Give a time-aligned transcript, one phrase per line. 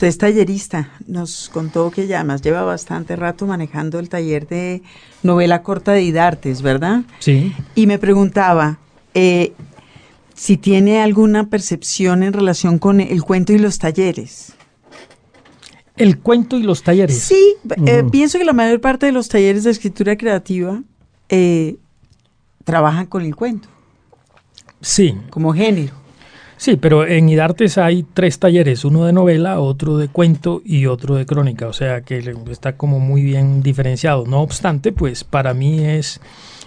[0.00, 4.80] Usted es tallerista, nos contó que ya además lleva bastante rato manejando el taller de
[5.22, 7.02] novela corta de Idartes, ¿verdad?
[7.18, 7.52] Sí.
[7.74, 8.78] Y me preguntaba
[9.12, 9.52] eh,
[10.34, 14.54] si tiene alguna percepción en relación con el cuento y los talleres.
[15.98, 17.18] El cuento y los talleres.
[17.18, 20.82] Sí, eh, pienso que la mayor parte de los talleres de escritura creativa
[21.28, 21.76] eh,
[22.64, 23.68] trabajan con el cuento.
[24.80, 25.14] Sí.
[25.28, 25.99] Como género.
[26.60, 31.14] Sí, pero en IDARTES hay tres talleres, uno de novela, otro de cuento y otro
[31.14, 32.18] de crónica, o sea que
[32.50, 34.26] está como muy bien diferenciado.
[34.26, 36.20] No obstante, pues para mí es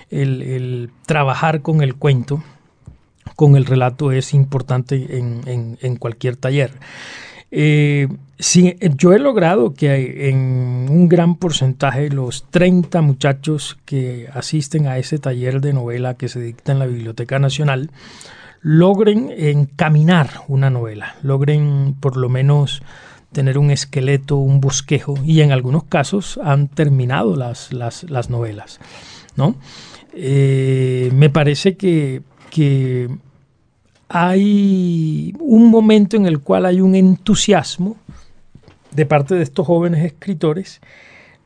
[0.10, 2.44] el, trabajar con el cuento,
[3.36, 6.72] con el relato es importante en, cualquier taller.
[7.52, 8.08] Eh,
[8.40, 14.98] sí, yo he logrado que en un gran porcentaje los 30 muchachos que asisten a
[14.98, 17.92] ese taller de novela que se dicta en la Biblioteca Nacional,
[18.64, 22.82] logren encaminar una novela, logren por lo menos
[23.34, 28.80] tener un esqueleto, un bosquejo, y en algunos casos han terminado las, las, novelas.
[29.36, 29.56] ¿no?
[30.14, 33.10] Eh, me parece que, que
[34.08, 37.98] hay un momento en el cual hay un entusiasmo
[38.92, 40.80] de parte de estos jóvenes escritores.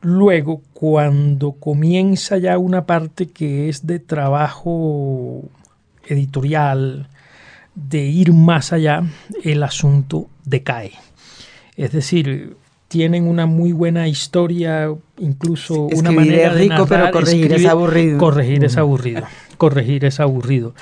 [0.02, 5.42] Luego, cuando comienza ya una parte que es de trabajo
[6.08, 7.08] editorial,
[7.74, 9.02] de ir más allá,
[9.44, 10.92] el asunto decae.
[11.76, 12.56] Es decir,
[12.88, 18.18] tienen una muy buena historia, incluso una manera de rico, pero corregir es aburrido.
[18.18, 19.22] Corregir es aburrido.
[19.58, 20.74] Corregir es aburrido.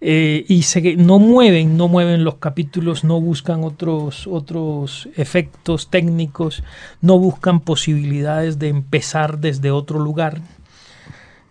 [0.00, 6.62] Eh, y se, no mueven, no mueven los capítulos, no buscan otros, otros efectos técnicos,
[7.00, 10.42] no buscan posibilidades de empezar desde otro lugar.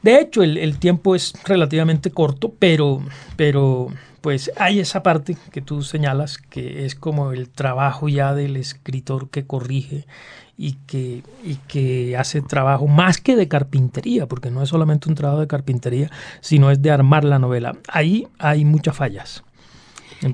[0.04, 3.02] De hecho, el, tiempo es relativamente corto, pero,
[3.38, 3.88] pero
[4.22, 9.30] pues hay esa parte que tú señalas que es como el trabajo ya del escritor
[9.30, 10.06] que corrige
[10.58, 15.16] y que, y que hace trabajo más que de carpintería, porque no es solamente un
[15.16, 17.78] trabajo de carpintería, sino es de armar la novela.
[17.88, 19.44] Ahí hay muchas fallas.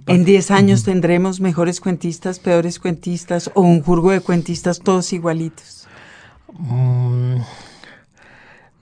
[0.07, 5.87] En 10 años tendremos mejores cuentistas, peores cuentistas o un jurgo de cuentistas todos igualitos.
[6.53, 7.37] Mm,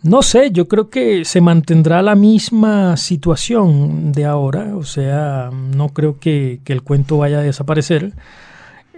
[0.04, 5.90] no sé, yo creo que se mantendrá la misma situación de ahora, o sea, no
[5.90, 8.14] creo que, el cuento vaya a desaparecer.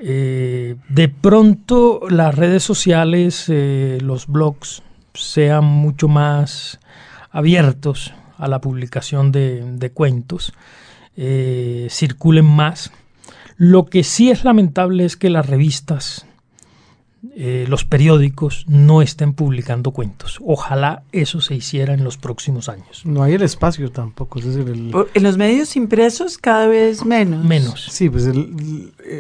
[0.02, 4.84] Eh, de pronto las redes sociales, eh, los blogs,
[5.14, 6.80] sean mucho más
[7.32, 10.54] abiertos a la publicación de, cuentos,
[11.18, 12.92] eh, circulen más.
[13.58, 16.26] Lo que sí es lamentable es que las revistas
[17.36, 20.40] eh, los periódicos no estén publicando cuentos.
[20.46, 23.02] Ojalá eso se hiciera en los próximos años.
[23.06, 24.40] No hay el espacio tampoco.
[24.40, 27.44] En los medios impresos cada vez menos.
[27.44, 27.88] Menos.
[27.92, 28.30] Sí, pues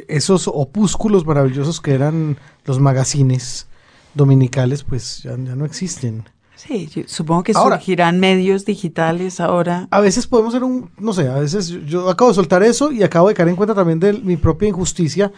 [0.08, 3.68] esos opúsculos maravillosos que eran los magazines
[4.14, 6.26] dominicales, pues ya, no existen.
[6.56, 9.88] Sí, supongo que surgirán medios digitales ahora.
[9.92, 13.02] A veces podemos ser un, no sé, a veces yo acabo de soltar eso y
[13.02, 15.32] acabo de caer en cuenta también de mi propia injusticia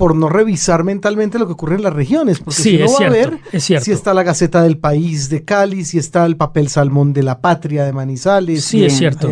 [0.00, 3.10] por no revisar mentalmente lo que ocurre en las regiones, porque si no va a
[3.10, 7.22] ver si está la Gaceta del País de Cali, si está el papel Salmón de
[7.22, 8.64] la Patria de Manizales.
[8.64, 9.28] Sí, es cierto.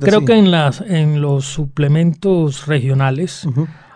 [0.00, 3.46] Creo que en, las, en los suplementos regionales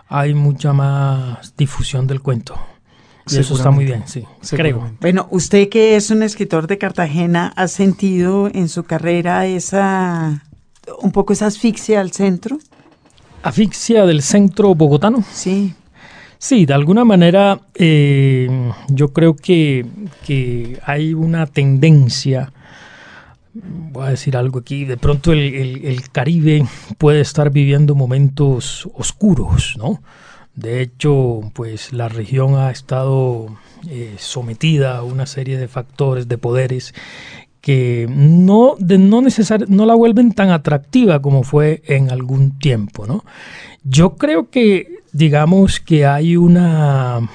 [0.07, 2.57] hay mucha más difusión del cuento.
[3.29, 4.91] Y eso está muy bien, sí, creo.
[5.01, 10.43] Bueno, usted que es un escritor de Cartagena, ¿ha sentido en su carrera esa
[11.01, 12.57] un poco esa asfixia al centro?
[13.43, 15.21] ¿Asfixia del centro bogotano?
[15.33, 15.75] Sí.
[16.47, 18.47] Sí, de alguna manera eh,
[18.89, 19.83] yo creo que,
[20.85, 22.53] hay una tendencia,
[23.55, 26.63] voy a decir algo aquí, de pronto el, Caribe
[26.99, 30.03] puede estar viviendo momentos oscuros, ¿no?
[30.53, 33.47] De hecho, pues la región ha estado
[33.89, 36.93] eh, sometida a una serie de factores, de poderes
[37.59, 39.23] que no, de no,
[39.69, 43.23] no la vuelven tan atractiva como fue en algún tiempo, ¿no?
[43.87, 47.29] Yo creo que, digamos, que hay una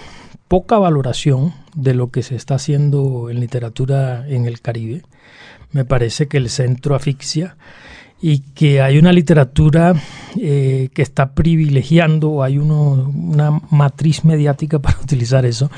[0.48, 5.02] poca valoración de lo que se está haciendo en literatura en el Caribe.
[5.70, 7.56] Me parece que el centro asfixia
[8.20, 9.94] y que hay una literatura
[10.40, 15.70] eh, que está privilegiando, hay una matriz mediática para utilizar eso,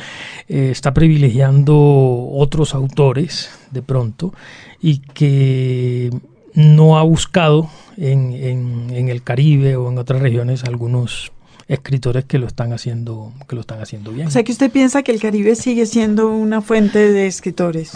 [0.49, 4.33] eh, está privilegiando otros autores de pronto
[4.81, 6.11] y que
[6.55, 11.33] no ha buscado en, en, el Caribe o en otras regiones algunos
[11.69, 14.27] escritores que lo están haciendo que lo están haciendo bien.
[14.27, 17.93] O sea que usted piensa que el Caribe sigue siendo una fuente de escritores.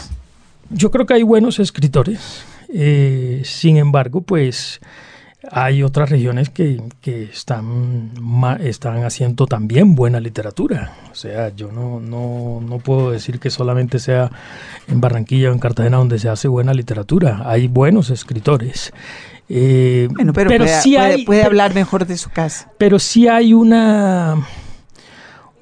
[0.70, 2.44] Yo creo que hay buenos escritores.
[2.68, 4.80] Eh, sin embargo, pues
[5.50, 8.12] hay otras regiones que, están,
[8.60, 10.92] están haciendo también buena literatura.
[11.12, 14.30] O sea, yo no, no, puedo decir que solamente sea
[14.88, 17.42] en Barranquilla o en Cartagena donde se hace buena literatura.
[17.44, 18.92] Hay buenos escritores.
[19.48, 22.70] Eh, bueno, pero, puede, sí hay, puede, hablar mejor de su casa.
[22.78, 24.46] Pero sí hay una,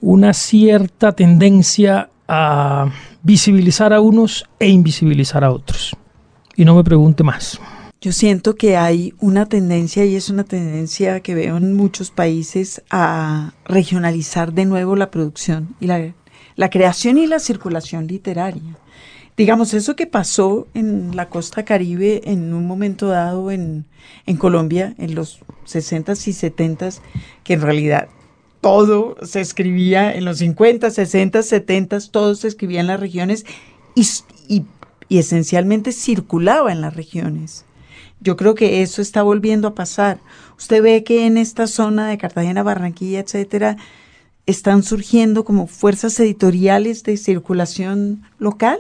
[0.01, 2.91] una cierta tendencia a
[3.23, 5.97] visibilizar a unos e invisibilizar a otros.
[6.57, 7.61] Y no me pregunte más.
[8.01, 12.83] Yo siento que hay una tendencia, y es una tendencia que veo en muchos países,
[12.91, 16.13] a regionalizar de nuevo la producción y la,
[16.55, 18.77] la creación y la circulación literaria.
[19.37, 23.85] Digamos, eso que pasó en la costa caribe en un momento dado en,
[24.39, 27.01] Colombia, en los 60s y 70s,
[27.43, 28.09] que en realidad
[28.61, 33.45] todo se escribía en los 50, 60, 70, todo se escribía en las regiones
[33.97, 34.07] y,
[34.49, 34.65] y,
[35.09, 37.65] y esencialmente circulaba en las regiones.
[38.21, 40.21] Yo creo que eso está volviendo a pasar.
[40.57, 43.77] Usted ve que en esta zona de Cartagena, Barranquilla, etcétera,
[44.47, 48.79] están surgiendo como fuerzas editoriales de circulación local.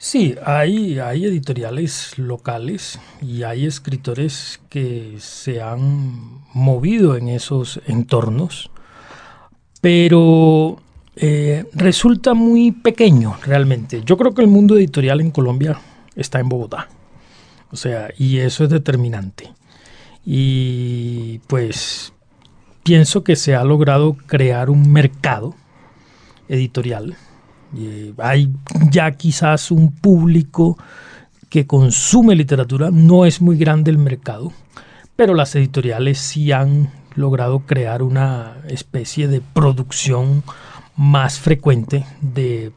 [0.00, 8.70] Sí, hay, hay editoriales locales y hay escritores que se han movido en esos entornos,
[9.80, 10.80] pero
[11.16, 14.02] eh, resulta muy pequeño realmente.
[14.04, 15.80] Yo creo que el mundo editorial en Colombia
[16.14, 16.88] está en Bogotá.
[17.72, 19.52] O sea, y eso es determinante.
[20.24, 22.12] Y pues
[22.84, 25.56] pienso que se ha logrado crear un mercado
[26.48, 27.16] editorial.
[28.18, 28.50] Hay
[28.90, 30.78] ya quizás un público
[31.48, 34.52] que consume literatura, no es muy grande el mercado,
[35.16, 40.42] pero las editoriales sí han logrado crear una especie de producción
[40.96, 42.72] más frecuente de,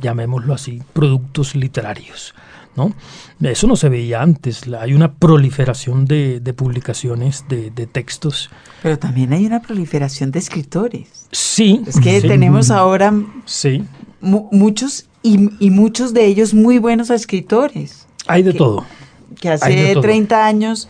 [0.00, 2.34] llamémoslo así, productos literarios.
[2.76, 2.92] ¿no?
[3.40, 8.50] Eso no se veía antes, hay una proliferación de, publicaciones, de, textos.
[8.82, 11.26] Pero también hay una proliferación de escritores.
[11.32, 11.82] Sí.
[11.86, 13.14] Es que tenemos ahora
[13.46, 13.84] sí.
[14.26, 18.06] Muchos y, muchos de ellos muy buenos escritores.
[18.26, 18.84] Hay de todo.
[19.40, 20.88] Que hace 30 años...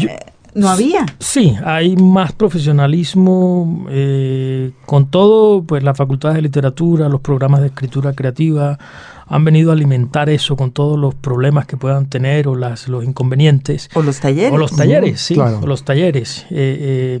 [0.00, 0.18] Eh,
[0.56, 1.04] no había.
[1.18, 7.66] Sí, hay más profesionalismo, eh, con todo, pues la Facultad de Literatura, los programas de
[7.66, 8.78] escritura creativa,
[9.26, 13.04] han venido a alimentar eso con todos los problemas que puedan tener o las, los
[13.04, 13.90] inconvenientes.
[13.94, 14.52] O los talleres.
[14.52, 16.46] O los talleres, sí, o los talleres.
[16.50, 17.18] Eh,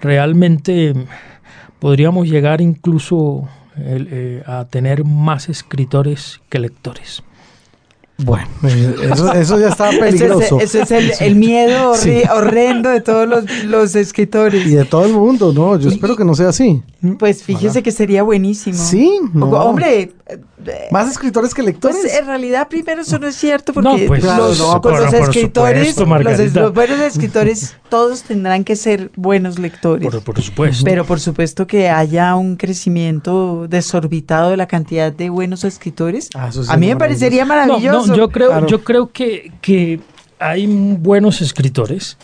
[0.00, 0.94] realmente
[1.78, 7.22] podríamos llegar incluso eh, a tener más escritores que lectores.
[8.16, 10.60] Bueno, eso, ya estaba peligroso.
[10.60, 11.92] Ese es, el, miedo
[12.32, 13.28] horrendo de todos
[13.64, 14.66] los, escritores.
[14.66, 15.78] Y de todo el mundo, ¿no?
[15.78, 16.82] Yo espero que no sea así.
[17.18, 18.78] Pues fíjese que sería buenísimo.
[18.78, 20.12] Sí, Hombre,
[20.90, 21.98] más escritores que lectores.
[22.00, 24.58] Pues en realidad, primero, eso no es cierto, porque pues, los,
[25.12, 30.08] escritores, los, buenos escritores, todos tendrán que ser buenos lectores.
[30.22, 30.84] Por, supuesto.
[30.84, 36.30] Pero por supuesto que haya un crecimiento desorbitado de la cantidad de buenos escritores.
[36.34, 38.03] Ah, a mí me parecería maravilloso.
[38.14, 40.00] Yo creo, yo creo que, que
[40.38, 42.18] hay buenos escritores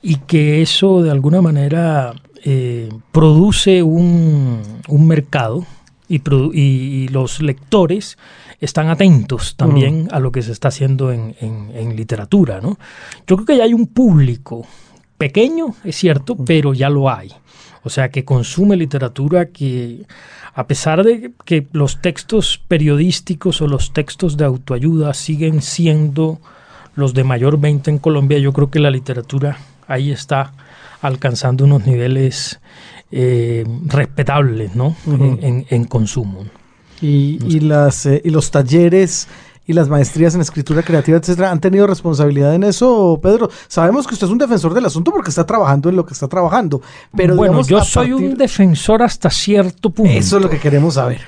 [0.00, 2.14] y que eso de alguna manera
[2.44, 5.66] eh, produce un, un mercado
[6.52, 8.18] y, los lectores
[8.60, 12.60] están atentos también a lo que se está haciendo en, literatura.
[12.60, 12.78] ¿no?
[13.26, 14.66] Yo creo que ya hay un público
[15.18, 17.32] pequeño, es cierto, pero ya lo hay.
[17.84, 20.06] O sea, que consume literatura que,
[20.54, 26.40] a pesar de que los textos periodísticos o los textos de autoayuda siguen siendo
[26.94, 29.58] los de mayor venta en Colombia, yo creo que la literatura
[29.88, 30.52] ahí está
[31.00, 32.60] alcanzando unos niveles
[33.10, 34.96] eh, respetables ¿no?
[35.06, 36.44] en, consumo.
[37.00, 39.26] Y, las, eh, y los talleres
[39.72, 43.50] y las maestrías en escritura creativa, etcétera, ¿han tenido responsabilidad en eso, Pedro?
[43.68, 46.28] Sabemos que usted es un defensor del asunto porque está trabajando en lo que está
[46.28, 46.80] trabajando,
[47.16, 50.12] pero bueno, yo soy un defensor hasta cierto punto.
[50.12, 51.20] Eso es lo que queremos saber.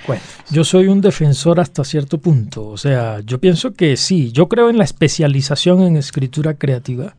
[0.50, 4.70] Yo soy un defensor hasta cierto punto, o sea, yo pienso que sí, yo creo
[4.70, 7.16] en la especialización en escritura creativa.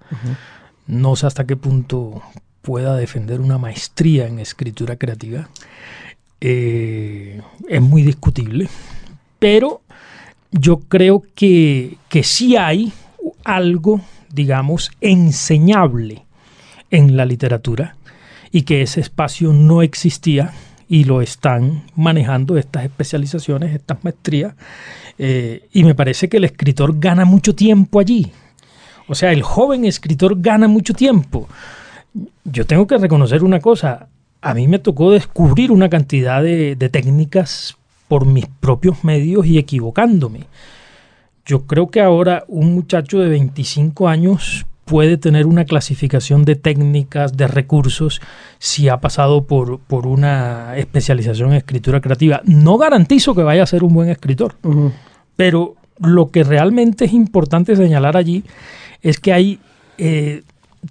[0.87, 2.21] No sé hasta qué punto
[2.61, 5.49] pueda defender una maestría en escritura creativa
[6.41, 8.67] eh, es muy discutible,
[9.39, 9.81] pero
[10.59, 12.91] yo creo que, que sí hay
[13.43, 16.25] algo, digamos, enseñable
[16.91, 17.95] en la literatura
[18.51, 20.53] y que ese espacio no existía
[20.87, 24.53] y lo están manejando estas especializaciones, estas maestrías,
[25.17, 28.31] eh, y me parece que el escritor gana mucho tiempo allí.
[29.07, 31.47] O sea, el joven escritor gana mucho tiempo
[32.43, 34.07] yo tengo que reconocer una cosa.
[34.41, 40.47] A mí me tocó descubrir una cantidad de, técnicas por mis propios medios y equivocándome.
[41.45, 47.35] Yo creo que ahora un muchacho de 25 años puede tener una clasificación de técnicas,
[47.35, 48.21] de recursos,
[48.59, 52.41] si ha pasado por, por una especialización en escritura creativa.
[52.45, 54.55] No garantizo que vaya a ser un buen escritor,
[55.35, 58.43] pero lo que realmente es importante señalar allí
[59.01, 59.59] es que hay
[59.97, 60.43] eh,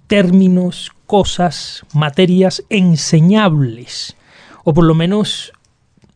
[0.07, 4.15] términos, cosas, materias enseñables,
[4.63, 5.53] o por lo menos,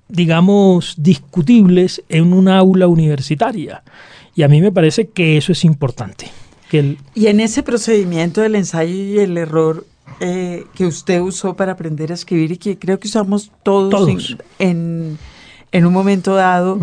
[0.10, 3.84] digamos, discutibles en una aula universitaria.
[4.36, 6.30] Y a mí me parece que eso es importante.
[6.70, 9.86] Que y en ese procedimiento del ensayo y el error
[10.20, 15.18] eh, que usted usó para aprender a escribir y que creo que usamos todos, En,
[15.74, 16.80] un momento dado,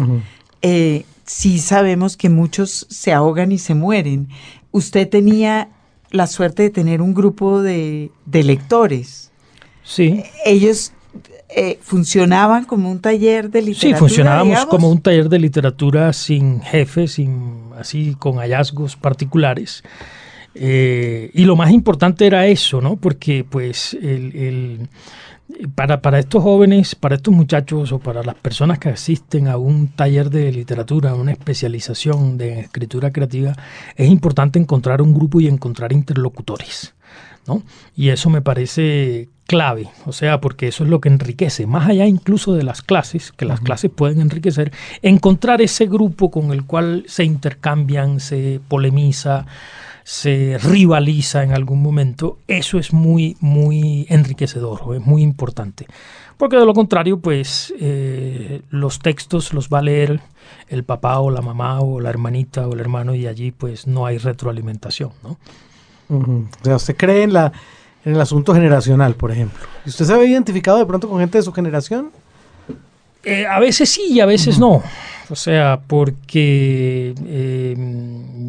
[0.63, 4.29] eh, sí sabemos que muchos se ahogan y se mueren.
[4.71, 5.69] Usted tenía
[6.11, 9.31] la suerte de tener un grupo de, lectores.
[9.83, 10.23] Sí.
[10.45, 10.93] Ellos
[11.59, 13.97] eh, funcionaban como un taller de literatura.
[13.97, 19.83] Sí, funcionábamos como un taller de literatura sin jefes, sin así con hallazgos particulares.
[20.55, 22.97] Eh, y lo más importante era eso, ¿no?
[22.97, 24.89] Porque pues el
[25.75, 29.89] para, para estos jóvenes, para estos muchachos o para las personas que asisten a un
[29.89, 33.55] taller de literatura, a una especialización de escritura creativa,
[33.95, 36.95] es importante encontrar un grupo y encontrar interlocutores.
[37.47, 37.63] ¿No?
[37.95, 42.07] Y eso me parece clave, o sea, porque eso es lo que enriquece, más allá
[42.07, 44.73] incluso de las clases, que las clases pueden enriquecer,
[45.03, 49.47] encontrar ese grupo con el cual se intercambian, se polemiza,
[50.03, 55.87] se rivaliza en algún momento, eso es muy, muy enriquecedor, es muy importante.
[56.37, 60.21] Porque de lo contrario, pues eh, los textos los va a leer
[60.69, 64.07] el papá o la mamá o la hermanita o el hermano y allí pues no
[64.07, 65.39] hay retroalimentación, ¿no?
[66.09, 67.53] O sea, usted cree en, la,
[68.05, 69.67] en el asunto generacional, por ejemplo.
[69.85, 72.11] ¿Y usted se ha identificado de pronto con gente de su generación?
[73.25, 74.83] Eh, a veces sí y a veces no.
[75.29, 77.77] O sea, porque eh,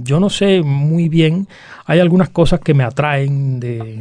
[0.04, 1.48] yo no sé muy bien,
[1.86, 4.00] hay algunas cosas que me atraen de,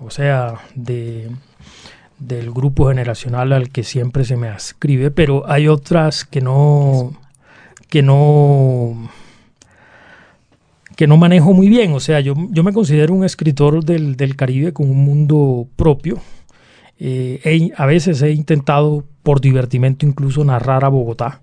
[0.00, 1.30] o sea, de
[2.18, 7.12] del grupo generacional al que siempre se me ascribe, pero hay otras que no
[7.88, 9.10] que no
[11.00, 11.94] que no manejo muy bien.
[11.94, 16.18] O sea, yo, yo me considero un escritor del, del Caribe con un mundo propio.
[16.98, 21.40] Eh, a veces he intentado por divertimento incluso narrar a Bogotá,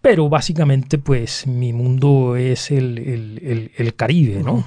[0.00, 4.64] pero básicamente pues mi mundo es el, Caribe, ¿no?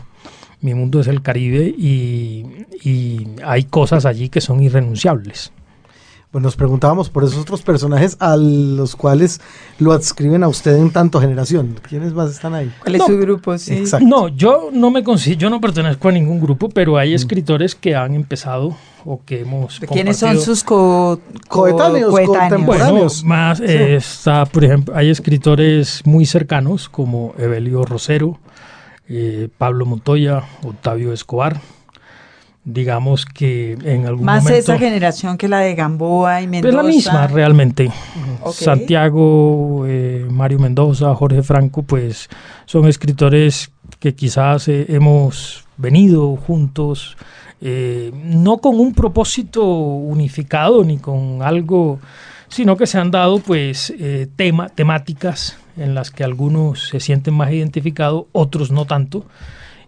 [0.61, 2.45] Mi mundo es el Caribe y,
[3.43, 5.51] hay cosas allí que son irrenunciables.
[6.31, 9.39] Pues nos preguntábamos por esos otros personajes a los cuales
[9.79, 11.79] lo adscriben a usted en tanto generación.
[11.87, 12.69] ¿Quiénes más están ahí?
[12.81, 13.57] ¿Cuál es su grupo?
[13.57, 13.83] Sí.
[14.01, 17.15] No, yo no me consigo, yo no pertenezco a ningún grupo, pero hay mm.
[17.15, 24.65] escritores que han empezado o que hemos ¿Quiénes son sus coetáneos, Bueno, más está, por
[24.65, 28.37] ejemplo, hay escritores muy cercanos como Evelio Rosero,
[29.07, 31.61] eh, Pablo Montoya, Octavio Escobar.
[32.69, 34.59] Digamos que en algún más momento...
[34.59, 36.67] Más esa generación que la de Gamboa y Mendoza.
[36.67, 37.89] Es la misma realmente.
[38.51, 42.27] Santiago, eh, Mario Mendoza, Jorge Franco, pues
[42.65, 43.71] son escritores
[44.01, 47.15] que quizás eh, hemos venido juntos
[47.61, 52.01] eh, no con un propósito unificado ni con algo,
[52.49, 53.93] sino que se han dado pues
[54.35, 59.25] tema, temáticas en las que algunos se sienten más identificados, otros no tanto,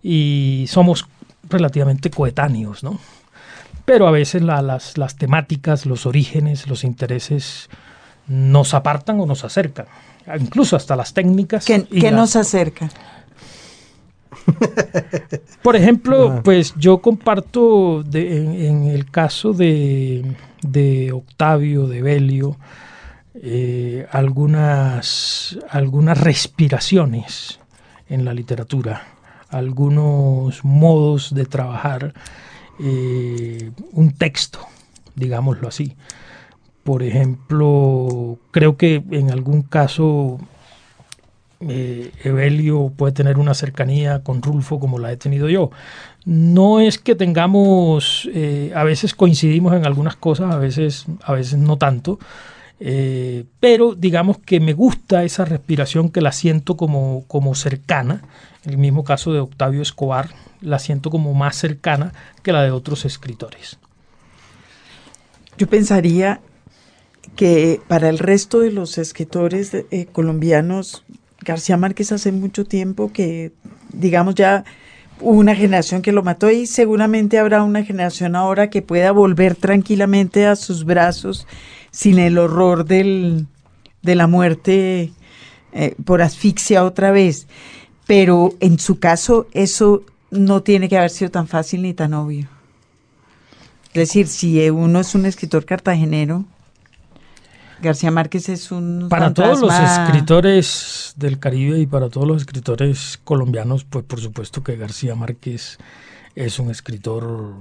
[0.02, 1.06] y somos
[1.50, 3.00] relativamente coetáneos, ¿no?
[3.86, 7.70] Pero a veces las, las temáticas, los orígenes, los intereses
[8.28, 9.88] nos apartan o nos acercan,
[10.40, 11.66] incluso hasta las técnicas.
[11.66, 12.90] ¿Qué, nos acerca?
[15.64, 20.24] Por ejemplo, pues yo comparto en, el caso de,
[21.12, 22.58] Octavio, de Belio,
[23.34, 27.60] eh, algunas, algunas respiraciones
[28.08, 29.08] en la literatura,
[29.50, 32.14] algunos modos de trabajar
[32.80, 34.60] eh, un texto,
[35.16, 35.96] digámoslo así.
[36.84, 40.40] Por ejemplo, creo que en algún caso
[41.62, 45.72] eh, Evelio puede tener una cercanía con Rulfo como la he tenido yo.
[46.26, 51.60] No es que tengamos, eh, a veces coincidimos en algunas cosas, a veces, a veces
[51.60, 52.20] no tanto,
[52.80, 58.24] eh, pero digamos que me gusta esa respiración que la siento como, como cercana.
[58.66, 60.30] El mismo caso de Octavio Escobar,
[60.62, 63.78] la siento como más cercana que la de otros escritores.
[65.58, 66.42] Yo pensaría
[67.36, 69.72] que para el resto de los escritores
[70.12, 71.04] colombianos
[71.42, 73.52] García Márquez hace mucho tiempo que,
[73.94, 74.64] digamos, ya
[75.22, 80.46] una generación que lo mató y seguramente habrá una generación ahora que pueda volver tranquilamente
[80.46, 81.46] a sus brazos
[81.92, 83.48] sin el horror del,
[84.02, 85.12] de la muerte
[85.74, 87.48] eh, por asfixia otra vez.
[88.08, 92.48] Pero en su caso eso no tiene que haber sido tan fácil ni tan obvio.
[93.90, 96.46] Es decir, si uno es un escritor cartagenero,
[97.82, 99.08] García Márquez es un...
[99.10, 104.64] Para todos los escritores del Caribe y para todos los escritores colombianos, pues por supuesto
[104.64, 105.78] que García Márquez
[106.36, 107.54] es un escritor,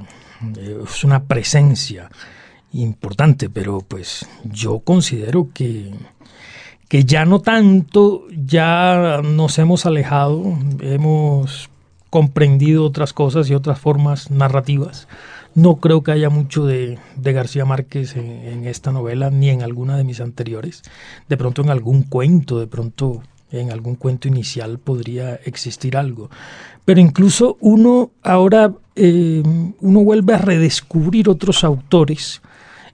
[0.56, 2.10] eh, es una presencia
[2.72, 5.92] importante, pero pues yo considero que,
[6.88, 10.42] que ya no tanto, ya nos hemos alejado,
[10.80, 11.70] hemos
[12.10, 15.08] comprendido otras cosas y otras formas narrativas
[15.58, 20.04] no creo que haya mucho de, García Márquez en, esta novela ni en alguna de
[20.04, 20.82] mis anteriores.
[21.28, 26.30] De pronto en algún cuento, de pronto en algún cuento inicial podría existir algo.
[26.84, 29.42] Pero incluso uno ahora, eh,
[29.80, 32.40] uno vuelve a redescubrir otros autores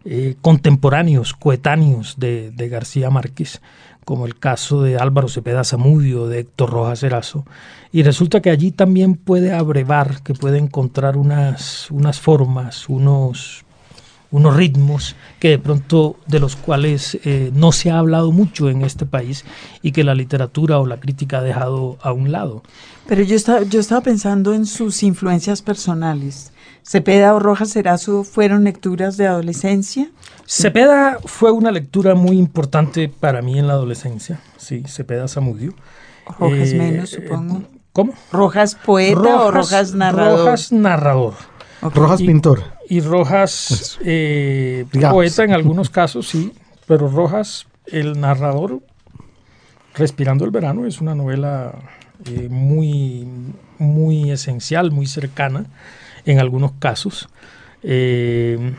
[0.05, 3.61] eh, contemporáneos, coetáneos de, de García Márquez,
[4.05, 7.45] como el caso de Álvaro Cepeda Zamudio, de Héctor Rojas Erazo,
[7.93, 13.65] y resulta que allí también puede abrevar, que puede encontrar unas, unas formas, unos,
[14.31, 18.83] unos ritmos que de pronto de los cuales eh, no se ha hablado mucho en
[18.83, 19.45] este país
[19.81, 22.63] y que la literatura o la crítica ha dejado a un lado.
[23.07, 26.53] Pero yo estaba, yo estaba pensando en sus influencias personales.
[26.85, 30.11] Cepeda o Rojas Erazo fueron lecturas de adolescencia.
[30.47, 35.75] Cepeda fue una lectura muy importante para mí en la adolescencia, sí, Cepeda Zamudio.
[36.39, 37.63] Rojas eh, menos, supongo.
[37.93, 38.13] ¿Cómo?
[38.31, 40.41] ¿Rojas poeta o Rojas narrador?
[40.41, 41.35] Rojas narrador.
[41.81, 42.63] Rojas pintor.
[42.89, 46.53] Y Rojas eh, poeta en algunos casos, sí,
[46.87, 48.81] pero Rojas, el narrador,
[49.95, 51.73] Respirando el Verano, es una novela
[52.27, 53.29] eh, muy,
[53.79, 55.67] muy esencial, muy cercana
[56.25, 57.29] en algunos casos.
[57.83, 58.75] Eh,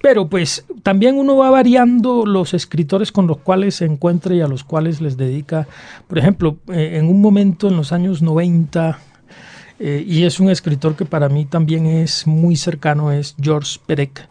[0.00, 4.46] pero pues también uno va variando los escritores con los cuales se encuentra y a
[4.46, 5.66] los cuales les dedica.
[6.06, 9.00] Por ejemplo, eh, en un momento en los años 90,
[9.78, 14.28] eh, y es un escritor que para mí también es muy cercano, es Georges Perec,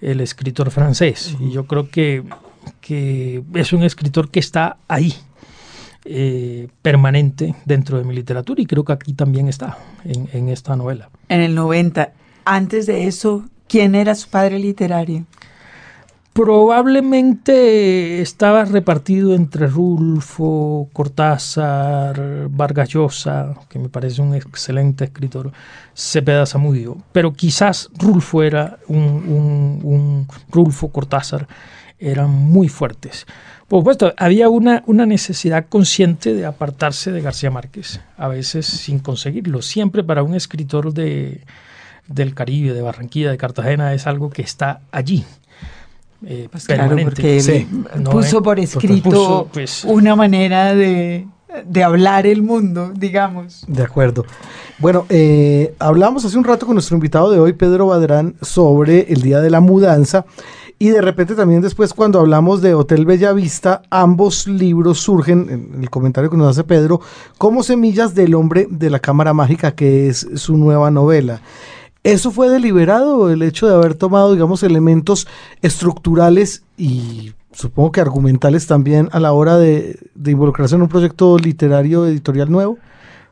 [0.00, 1.36] el escritor francés.
[1.40, 2.24] Y yo creo que,
[2.80, 5.14] que es un escritor que está ahí,
[6.04, 10.76] eh, permanente dentro de mi literatura y creo que aquí también está en, en, esta
[10.76, 11.10] novela.
[11.28, 12.12] En el 90.
[12.44, 15.24] Antes de eso, ¿Quién era su padre literario?
[16.34, 25.52] Probablemente estaba repartido entre Rulfo, Cortázar, Vargas Llosa, que me parece un excelente escritor,
[25.94, 31.48] Cepeda Zamudio, pero quizás Rulfo era un, un, Rulfo, Cortázar,
[31.98, 33.26] eran muy fuertes.
[33.72, 38.98] Por supuesto, había una, una necesidad consciente de apartarse de García Márquez, a veces sin
[38.98, 39.62] conseguirlo.
[39.62, 41.40] Siempre para un escritor de,
[42.06, 45.24] del Caribe, de Barranquilla, de Cartagena, es algo que está allí.
[46.26, 47.66] Eh, pues claro, porque
[48.10, 51.26] puso por escrito pues, una manera de,
[51.82, 53.64] hablar el mundo, digamos.
[53.66, 54.26] De acuerdo.
[54.80, 59.22] Bueno, eh, hablamos hace un rato con nuestro invitado de hoy, Pedro Badrán, sobre el
[59.22, 60.26] Día de la Mudanza.
[60.82, 65.90] Y de repente también después cuando hablamos de Hotel Bellavista, ambos libros surgen, en el
[65.90, 67.00] comentario que nos hace Pedro,
[67.38, 71.40] como semillas del hombre de la cámara mágica, que es su nueva novela.
[72.02, 75.28] ¿Eso fue deliberado, el hecho de haber tomado, digamos, elementos
[75.60, 82.06] estructurales y supongo que argumentales también a la hora de, involucrarse en un proyecto literario
[82.06, 82.78] editorial nuevo?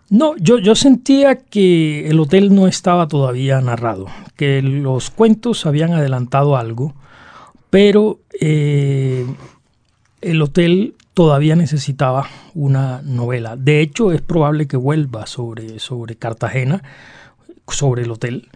[0.09, 5.95] No, yo, yo sentía que el hotel no estaba todavía narrado, que los cuentos habían
[5.95, 6.95] adelantado algo,
[7.71, 9.27] pero eh,
[10.21, 13.57] el hotel todavía necesitaba una novela.
[13.57, 16.83] De hecho, es probable que vuelva sobre, sobre Cartagena,
[17.69, 18.49] sobre el hotel.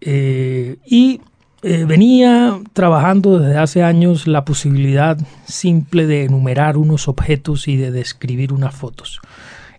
[0.00, 1.20] Eh, y
[1.62, 7.90] eh, venía trabajando desde hace años la posibilidad simple de enumerar unos objetos y de
[7.90, 9.20] describir unas fotos.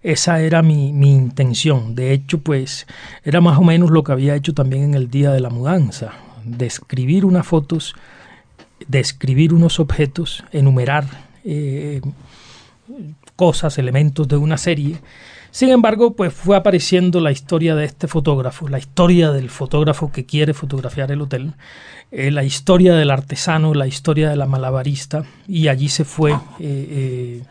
[0.03, 1.95] Esa era mi, intención.
[1.95, 2.87] De hecho, pues
[3.23, 6.13] era más o menos lo que había hecho también en el día de la mudanza.
[6.43, 7.95] Describir unas fotos,
[8.87, 11.05] describir unos objetos, enumerar
[11.43, 12.01] eh,
[13.35, 14.99] cosas, elementos de una serie
[15.51, 20.25] sin embargo, pues fue apareciendo la historia de este fotógrafo, la historia del fotógrafo que
[20.25, 21.53] quiere fotografiar el hotel,
[22.09, 26.31] eh, la historia del artesano, la historia de la malabarista, y allí se fue.
[26.31, 27.43] Eh, eh,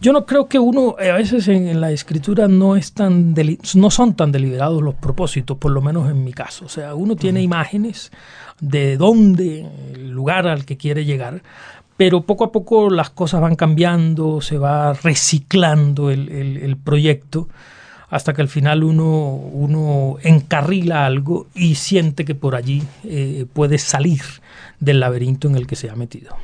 [0.00, 3.34] yo no creo que uno, a veces en, la escritura no, es tan
[3.74, 6.64] no son tan deliberados los propósitos, por lo menos en mi caso.
[6.64, 8.10] O sea, uno tiene imágenes
[8.60, 11.42] de dónde, el lugar al que quiere llegar,
[11.96, 17.48] pero poco a poco las cosas van cambiando, se va reciclando el, proyecto,
[18.10, 23.78] hasta que al final uno, uno, encarrila algo y siente que por allí eh, puede
[23.78, 24.22] salir
[24.78, 26.36] del laberinto en el que se ha metido.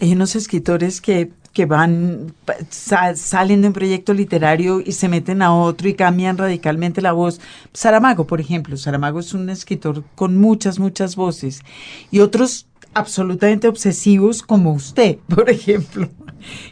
[0.00, 2.34] Hay unos escritores que, que van,
[2.68, 7.40] salen de un proyecto literario y se meten a otro y cambian radicalmente la voz.
[7.72, 8.76] Saramago, por ejemplo.
[8.76, 11.62] Saramago es un escritor con muchas, muchas voces.
[12.10, 16.08] Y otros absolutamente obsesivos como usted, por ejemplo,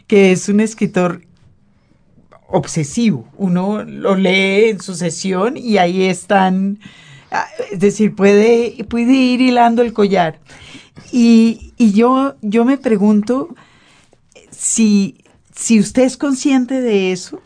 [0.07, 1.21] que es un escritor
[2.47, 3.27] obsesivo.
[3.37, 6.79] Uno lo lee en su sesión y ahí están,
[7.31, 10.39] ah, es decir, puede, puede ir hilando el collar.
[11.11, 13.55] Y, yo, yo me pregunto
[14.51, 17.41] si, si usted es consciente de eso,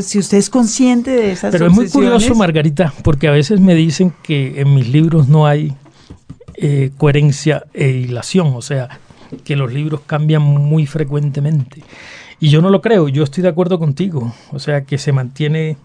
[0.00, 3.74] si usted es consciente de esas Pero es muy curioso, Margarita, porque a veces me
[3.74, 5.76] dicen que en mis libros no hay
[6.64, 9.00] eh, coherencia e hilación, o sea,
[9.44, 11.82] que los libros cambian muy frecuentemente.
[12.38, 15.76] Y yo no lo creo, yo estoy de acuerdo contigo, o sea, que se mantiene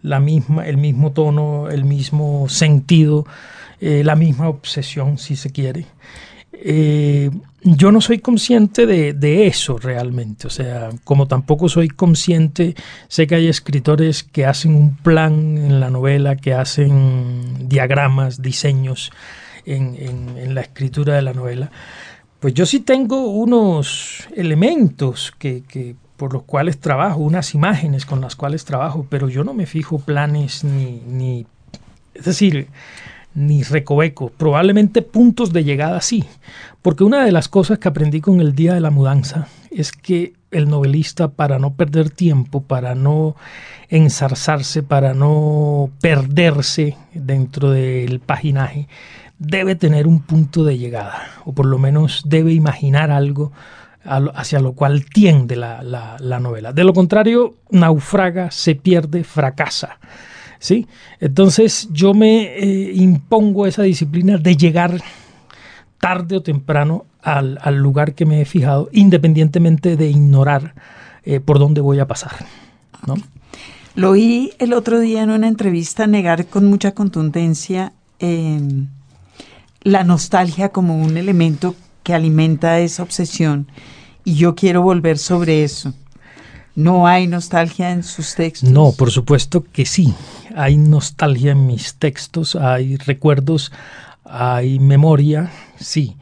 [0.00, 3.26] la misma, el mismo tono, el mismo sentido,
[3.80, 5.86] eh, la misma obsesión, si se quiere.
[6.52, 7.28] Eh,
[7.64, 12.76] yo no soy consciente de, de, eso realmente, o sea, como tampoco soy consciente,
[13.08, 19.10] sé que hay escritores que hacen un plan en la novela, que hacen diagramas, diseños
[19.66, 21.70] en, la escritura de la novela,
[22.40, 28.36] pues yo sí tengo unos elementos que, por los cuales trabajo, unas imágenes con las
[28.36, 31.46] cuales trabajo, pero yo no me fijo planes ni, ni
[32.14, 32.68] es decir,
[33.34, 36.24] ni recoveco, probablemente puntos de llegada sí,
[36.82, 40.34] porque una de las cosas que aprendí con el día de la mudanza es que
[40.50, 43.34] el novelista para no perder tiempo, para no
[43.88, 48.86] ensarzarse, para no perderse dentro del paginaje,
[49.42, 53.52] debe tener un punto de llegada, o por lo menos debe imaginar algo
[54.04, 56.72] hacia lo cual tiende la, novela.
[56.72, 59.98] De lo contrario, naufraga, se pierde, fracasa.
[60.58, 60.86] ¿sí?
[61.20, 65.00] Entonces yo me eh, impongo esa disciplina de llegar
[66.00, 70.74] tarde o temprano al, lugar que me he fijado, independientemente de ignorar
[71.24, 72.32] eh, por dónde voy a pasar.
[73.94, 77.92] Lo oí el otro día en una entrevista negar con mucha contundencia
[79.84, 83.68] la nostalgia como un elemento que alimenta esa obsesión
[84.24, 85.94] y yo quiero volver sobre eso.
[86.74, 88.70] ¿No hay nostalgia en sus textos?
[88.70, 90.14] No, por supuesto que sí.
[90.56, 93.72] Hay nostalgia en mis textos, hay recuerdos,
[94.24, 96.16] hay memoria, sí.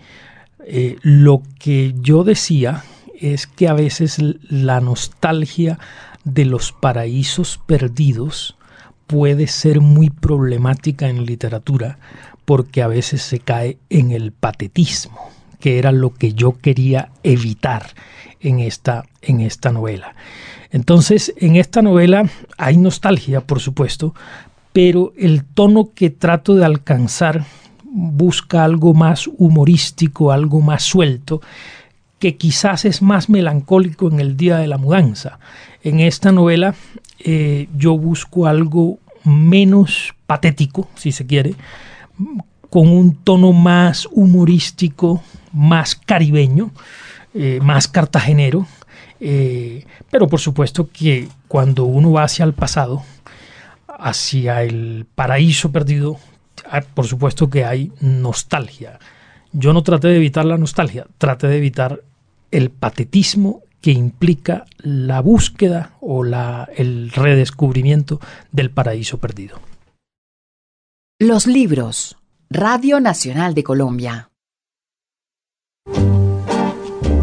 [0.67, 2.85] Eh, lo que yo decía
[3.21, 4.19] es que a veces
[4.49, 5.79] la nostalgia
[6.25, 8.57] de los paraísos perdidos
[9.07, 11.99] puede ser muy problemática en literatura
[12.51, 17.91] porque a veces se cae en el patetismo, que era lo que yo quería evitar
[18.41, 20.17] en esta, en esta novela.
[20.73, 24.17] Entonces, en esta novela hay nostalgia, por supuesto,
[24.73, 27.45] pero el tono que trato de alcanzar
[27.85, 31.41] busca algo más humorístico, algo más suelto,
[32.19, 35.39] que quizás es más melancólico en el día de la mudanza.
[35.85, 36.75] En esta novela
[37.21, 41.55] eh, yo busco algo menos patético, si se quiere,
[42.71, 46.71] con un tono más humorístico, más caribeño,
[47.35, 48.67] eh, más cartagenero,
[49.21, 53.03] eh, pero por supuesto que cuando uno va hacia el pasado,
[53.87, 56.17] hacia el paraíso perdido,
[56.71, 58.99] ah, por supuesto que hay nostalgia.
[59.53, 62.01] Yo no traté de evitar la nostalgia, traté de evitar
[62.51, 68.21] el patetismo que implica la búsqueda o la, el redescubrimiento
[68.53, 69.70] del paraíso perdido.
[71.23, 72.17] Los libros.
[72.49, 74.31] Radio Nacional de Colombia.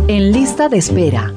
[0.07, 1.33] En lista de espera.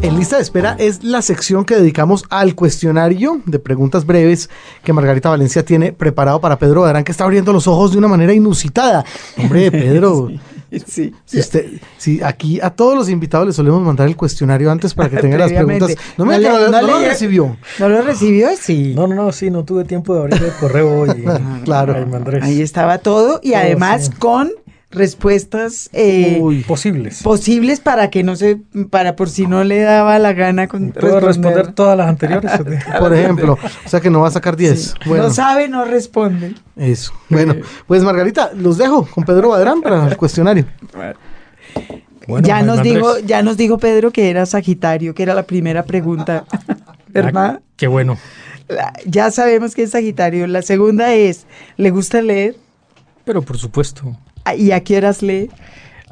[0.00, 4.48] En lista de espera es la sección que dedicamos al cuestionario de preguntas breves
[4.82, 8.08] que Margarita Valencia tiene preparado para Pedro Badrán, que está abriendo los ojos de una
[8.08, 9.04] manera inusitada.
[9.36, 10.40] Hombre, Pedro, Sí.
[10.86, 11.66] Si, usted,
[11.98, 15.40] si aquí a todos los invitados les solemos mandar el cuestionario antes para que tengan
[15.40, 15.94] las preguntas.
[16.16, 17.56] No me no, lo recibió.
[17.78, 18.48] ¿No lo recibió?
[18.58, 18.94] Sí.
[18.94, 21.24] No, no, no, sí, no tuve tiempo de abrir el correo y,
[21.64, 21.94] claro.
[22.40, 24.50] Ahí estaba todo y además con
[24.92, 27.22] respuestas eh, posibles.
[27.22, 31.18] posibles para que no se para por si no le daba la gana con puedo
[31.18, 32.52] responder, todas las anteriores
[32.98, 36.54] por ejemplo o sea que no va a sacar 10 no sabe no responde.
[36.76, 37.12] Eso.
[37.30, 40.66] Bueno pues Margarita los dejo con Pedro Badrán para el cuestionario.
[42.42, 46.44] Ya nos dijo ya nos dijo Pedro que era Sagitario que era la primera pregunta.
[47.08, 48.18] Verdad ah, qué bueno.
[49.06, 50.46] Ya sabemos que es Sagitario.
[50.46, 51.46] La segunda es
[51.78, 52.56] le gusta leer
[53.24, 54.16] pero por supuesto
[54.56, 55.50] ¿Y a qué horas lee?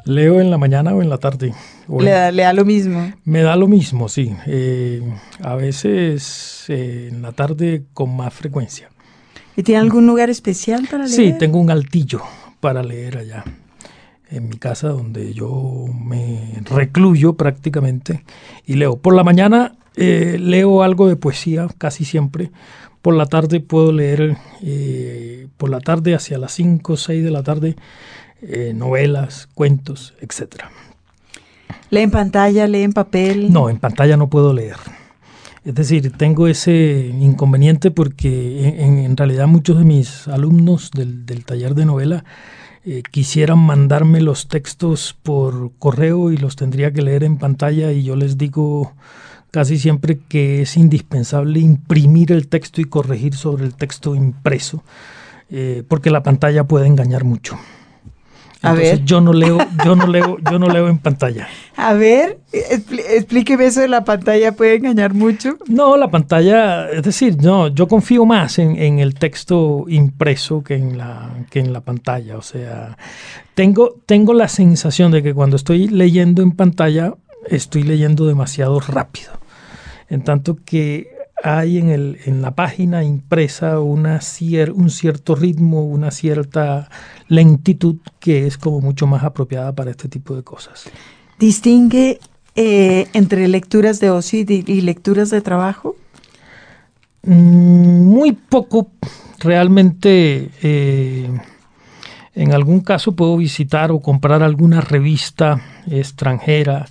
[0.05, 1.53] Leo en la mañana o en la tarde.
[1.87, 3.13] ¿Le, da, lo mismo?
[3.23, 4.33] Me da lo mismo, sí.
[4.47, 5.01] Eh,
[5.43, 8.89] a veces eh, en la tarde con más frecuencia.
[9.55, 11.15] ¿Y tiene algún lugar especial para leer?
[11.15, 12.21] Sí, tengo un altillo
[12.59, 13.43] para leer allá.
[14.29, 18.23] En mi casa donde yo me recluyo prácticamente
[18.65, 18.97] y leo.
[18.97, 22.51] Por la mañana eh, leo algo de poesía, casi siempre.
[23.01, 27.31] Por la tarde puedo leer, eh, por la tarde hacia las 5 o 6 de
[27.31, 27.75] la tarde,
[28.41, 30.63] eh, novelas, cuentos, etc.
[31.89, 33.51] ¿Lee en pantalla, lee en papel?
[33.51, 34.77] No, en pantalla no puedo leer.
[35.63, 41.85] Es decir, tengo ese inconveniente porque en, realidad muchos de mis alumnos del, taller de
[41.85, 42.25] novela
[42.83, 48.03] eh, quisieran mandarme los textos por correo y los tendría que leer en pantalla y
[48.03, 48.93] yo les digo
[49.51, 54.83] casi siempre que es indispensable imprimir el texto y corregir sobre el texto impreso,
[55.51, 57.59] eh, porque la pantalla puede engañar mucho.
[58.63, 61.47] Entonces yo no leo, yo no leo, yo no leo en pantalla.
[61.75, 65.57] A ver, explíqueme eso de la pantalla, ¿puede engañar mucho?
[65.67, 70.95] No, la pantalla, es decir, no, yo confío más en, el texto impreso que en
[70.95, 72.37] la, que en la pantalla.
[72.37, 72.97] O sea,
[73.55, 77.15] tengo, tengo la sensación de que cuando estoy leyendo en pantalla,
[77.47, 79.31] estoy leyendo demasiado rápido.
[80.07, 84.19] En tanto que hay en, el, en la página impresa una
[84.73, 86.89] un cierto ritmo, una cierta
[87.27, 90.85] lentitud que es como mucho más apropiada para este tipo de cosas.
[91.39, 92.19] ¿Distingue
[92.55, 95.95] eh, entre lecturas de ocio y, lecturas de trabajo?
[97.23, 98.91] Mm, muy poco.
[99.39, 101.29] Realmente, eh,
[102.35, 106.85] en algún caso puedo visitar o comprar alguna revista extranjera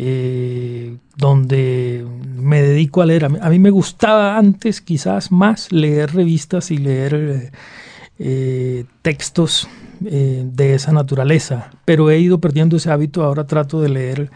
[0.00, 2.06] eh, donde
[2.36, 3.24] me dedico a leer.
[3.24, 7.50] A mí, me gustaba antes quizás más leer revistas y leer
[8.20, 9.66] eh, textos
[10.04, 14.30] eh, de esa naturaleza, pero he ido perdiendo ese hábito, ahora trato de leer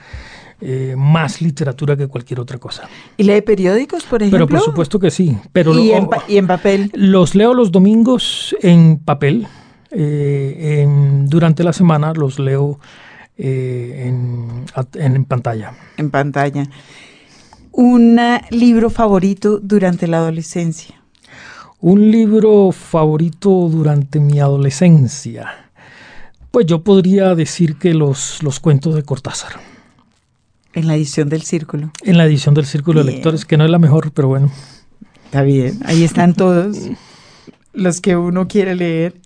[0.96, 2.88] más literatura que cualquier otra cosa.
[3.16, 4.46] ¿Y lee periódicos, por ejemplo?
[4.46, 5.36] Pero por supuesto que sí.
[5.52, 6.90] Pero ¿Y, en, ¿y en papel?
[6.94, 9.46] Los leo los domingos en papel.
[9.90, 12.78] durante la semana los leo
[13.44, 15.72] eh, en, pantalla.
[15.96, 16.64] En pantalla.
[17.72, 21.02] ¿Un libro favorito durante la adolescencia?
[21.80, 25.70] Un libro favorito durante mi adolescencia.
[26.52, 29.54] Pues yo podría decir que los, los cuentos de Cortázar.
[30.72, 31.90] En la edición del Círculo.
[32.04, 34.52] En la edición del Círculo de Lectores, que no es la mejor, pero bueno.
[35.24, 36.76] Está bien, ahí están todos
[37.72, 39.20] los que uno quiere leer.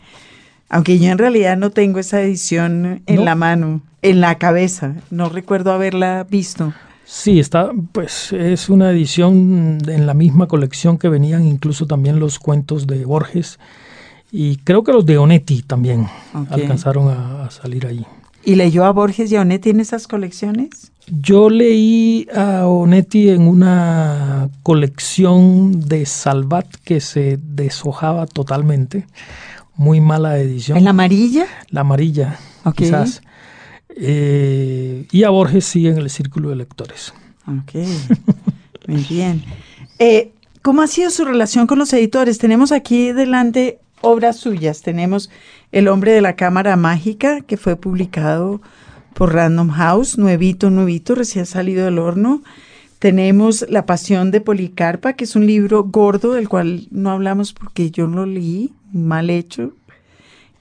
[0.69, 4.95] Aunque yo en realidad no tengo esa edición en la mano, en la cabeza.
[5.11, 6.73] No recuerdo haberla visto.
[7.05, 12.41] Sí, está, pues es una edición en la misma colección que venían incluso también los
[12.41, 13.61] cuentos de Borges
[14.33, 16.09] y creo que los de Onetti también
[16.51, 18.05] alcanzaron a, salir ahí.
[18.45, 20.91] ¿Y leyó a Borges y a Onetti en esas colecciones?
[21.07, 29.07] Yo leí a Onetti en una colección de Salvat que se deshojaba totalmente
[29.77, 30.79] muy mala edición.
[30.79, 31.47] ¿En la amarilla?
[31.71, 32.39] La amarilla,
[32.77, 33.23] quizás.
[33.89, 37.15] Eh, y a Borges sigue en el círculo de lectores.
[37.47, 37.75] Ok,
[38.89, 39.45] muy bien.
[39.99, 42.39] Eh, ¿Cómo ha sido su relación con los editores?
[42.39, 44.83] Tenemos aquí delante obras suyas.
[44.83, 45.31] Tenemos
[45.73, 48.61] El hombre de la cámara mágica, que fue publicado
[49.15, 52.43] por Random House, nuevito, nuevito, recién salido del horno.
[52.99, 57.91] Tenemos La pasión de Policarpa, que es un libro gordo del cual no hablamos porque
[57.91, 59.73] yo lo leí, mal hecho,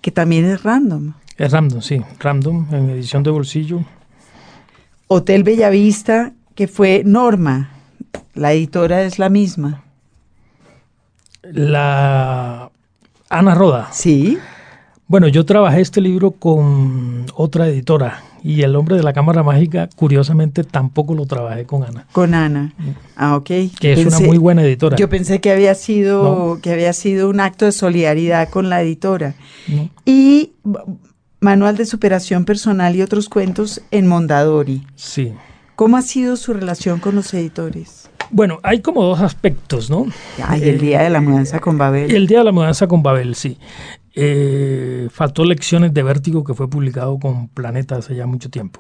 [0.01, 1.13] que también es random.
[1.37, 3.83] Es random, sí, random, en edición de bolsillo.
[5.07, 7.71] Hotel Bellavista, que fue Norma,
[8.33, 9.83] la editora es la misma.
[11.43, 12.71] La
[13.29, 13.89] Ana Roda.
[13.91, 14.37] Sí.
[15.07, 19.89] Bueno, yo trabajé este libro con otra editora, y El hombre de la cámara mágica,
[19.95, 22.05] curiosamente, tampoco lo trabajé con Ana.
[22.11, 22.75] Con Ana.
[23.15, 23.47] Ah, ok.
[23.79, 24.97] Que es una muy buena editora.
[24.97, 29.33] Yo pensé que había sido, que había sido un acto de solidaridad con la editora.
[30.05, 30.51] Y
[31.39, 34.85] Manual de Superación Personal y otros cuentos en Mondadori.
[34.93, 35.33] Sí.
[35.75, 38.11] ¿Cómo ha sido su relación con los editores?
[38.29, 40.05] Bueno, hay como dos aspectos, ¿no?
[40.43, 42.11] Ay, el día de la mudanza con Babel.
[42.11, 43.57] El día de la mudanza con Babel, sí.
[44.17, 48.79] Eh, faltó Lecciones de Vértigo, que fue publicado con Planeta hace ya mucho tiempo.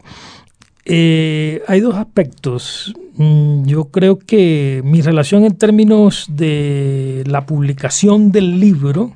[0.85, 2.93] Eh, hay dos aspectos.
[3.17, 9.11] Mm, yo creo que mi relación en términos de la publicación del libro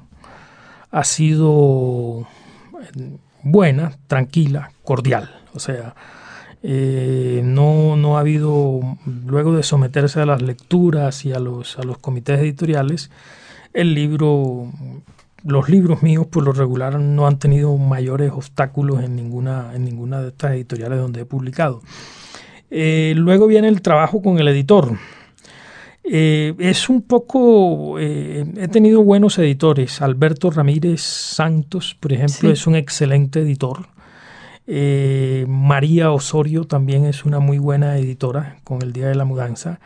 [0.91, 2.27] ha sido
[2.81, 3.11] eh,
[3.43, 5.33] buena, tranquila, cordial.
[5.53, 5.95] O sea,
[6.61, 8.81] no, no, ha habido,
[9.25, 13.09] luego de someterse a las lecturas y a los, a los comités editoriales,
[13.73, 14.69] el libro
[15.43, 20.21] los libros míos por lo regular no han tenido mayores obstáculos en ninguna, en ninguna
[20.21, 21.81] de estas editoriales donde he publicado.
[22.71, 24.91] Eh, luego viene el trabajo con el editor.
[26.03, 30.01] Eh, es un poco, eh, he tenido buenos editores.
[30.01, 33.87] Alberto Ramírez Santos, por ejemplo, es un excelente editor.
[35.47, 39.79] María Osorio también es una muy buena editora con El Día de la Mudanza.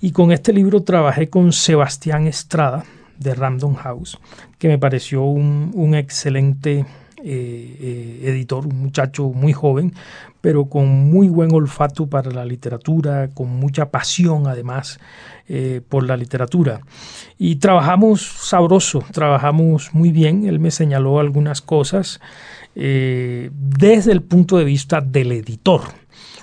[0.00, 2.84] Y con este libro trabajé con Sebastián Estrada
[3.24, 4.18] de Random House,
[4.58, 6.86] que me pareció un, excelente eh,
[7.24, 9.92] eh, editor, un muchacho muy joven,
[10.40, 15.00] pero con muy buen olfato para la literatura, con mucha pasión además
[15.90, 16.80] por la literatura.
[17.38, 22.18] Y trabajamos sabroso, trabajamos muy bien, él me señaló algunas cosas
[22.76, 25.82] eh, desde el punto de vista del editor.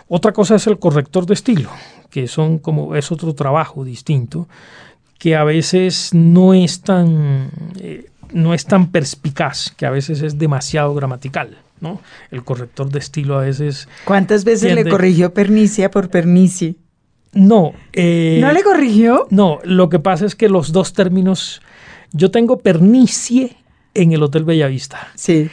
[0.07, 1.69] Otra cosa es el corrector de estilo,
[2.09, 4.47] que son como es otro trabajo distinto,
[5.21, 10.39] que a veces no es tan eh, no es tan perspicaz, que a veces es
[10.39, 11.59] demasiado gramatical.
[11.79, 12.01] ¿no?
[12.31, 13.87] El corrector de estilo a veces.
[14.03, 16.75] ¿Cuántas veces le corrigió pernicia por pernicie?
[17.33, 17.73] No.
[17.93, 19.27] Eh, ¿No le corrigió?
[19.29, 21.61] No, lo que pasa es que los dos términos.
[22.13, 23.57] Yo tengo pernicie
[23.93, 25.07] en el Hotel Bellavista.
[25.13, 25.51] Sí.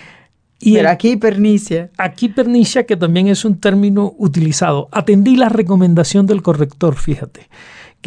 [0.60, 1.90] Y Pero aquí pernicia.
[1.98, 4.88] Aquí pernicia, que también es un término utilizado.
[4.92, 7.48] Atendí la recomendación del corrector, fíjate,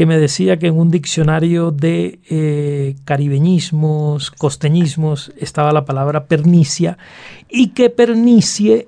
[0.01, 6.97] que me decía que en un diccionario de eh, caribeñismos, costeñismos, estaba la palabra pernicia
[7.47, 8.87] y que pernicie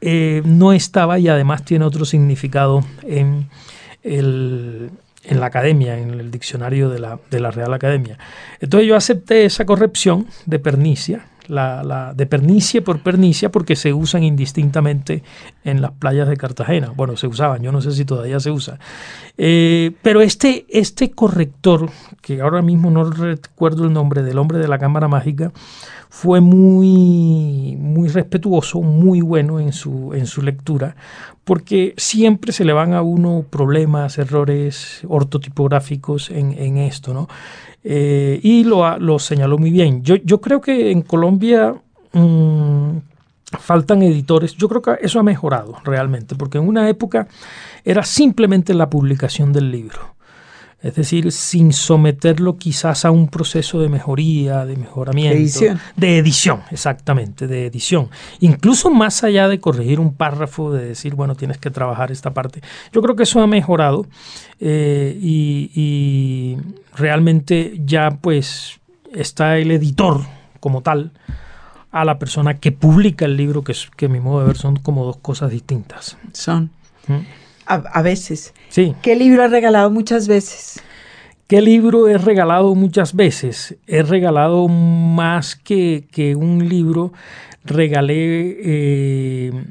[0.00, 3.50] eh, no estaba y además tiene otro significado en,
[4.02, 4.90] el,
[5.22, 8.18] en la academia, en el diccionario de la, de la Real Academia.
[8.58, 14.22] Entonces yo acepté esa corrección de pernicia la, de pernicia por pernicia porque se usan
[14.22, 15.22] indistintamente
[15.64, 16.92] en las playas de Cartagena.
[16.94, 18.78] Bueno, se usaban, yo no sé si todavía se usa.
[19.38, 24.68] Eh, pero este, este corrector, que ahora mismo no recuerdo el nombre del hombre de
[24.68, 25.52] la cámara mágica,
[26.14, 30.94] fue muy, muy respetuoso, muy bueno en su, en su lectura,
[31.42, 37.28] porque siempre se le van a uno problemas, errores ortotipográficos en, en esto, ¿no?
[37.82, 40.02] Eh, y lo, lo, señaló muy bien.
[40.04, 41.74] Yo, yo creo que en Colombia
[42.12, 42.90] mm,
[43.58, 44.54] faltan editores.
[44.54, 47.26] Yo creo que eso ha mejorado realmente, porque en una época
[47.84, 50.12] era simplemente la publicación del libro
[50.82, 55.36] es decir, sin someterlo quizás a un proceso de mejoría, de mejoramiento.
[55.36, 55.80] De edición.
[55.96, 58.08] De edición, exactamente, de edición.
[58.40, 62.62] Incluso más allá de corregir un párrafo, de decir, bueno, tienes que trabajar esta parte.
[62.92, 64.06] Yo creo que eso ha mejorado
[64.58, 66.56] eh, y,
[66.94, 68.78] realmente ya pues
[69.14, 70.20] está el editor
[70.60, 71.12] como tal
[71.90, 74.76] a la persona que publica el libro, que, que a mi modo de ver son
[74.76, 76.18] como dos cosas distintas.
[76.32, 76.70] Son.
[77.06, 77.41] ¿Mm?
[77.66, 78.54] A, veces.
[78.68, 78.94] Sí.
[79.02, 80.82] ¿Qué libro has regalado muchas veces?
[81.46, 83.76] ¿Qué libro he regalado muchas veces?
[83.86, 87.12] He regalado más que, un libro.
[87.64, 89.64] Regalé eh,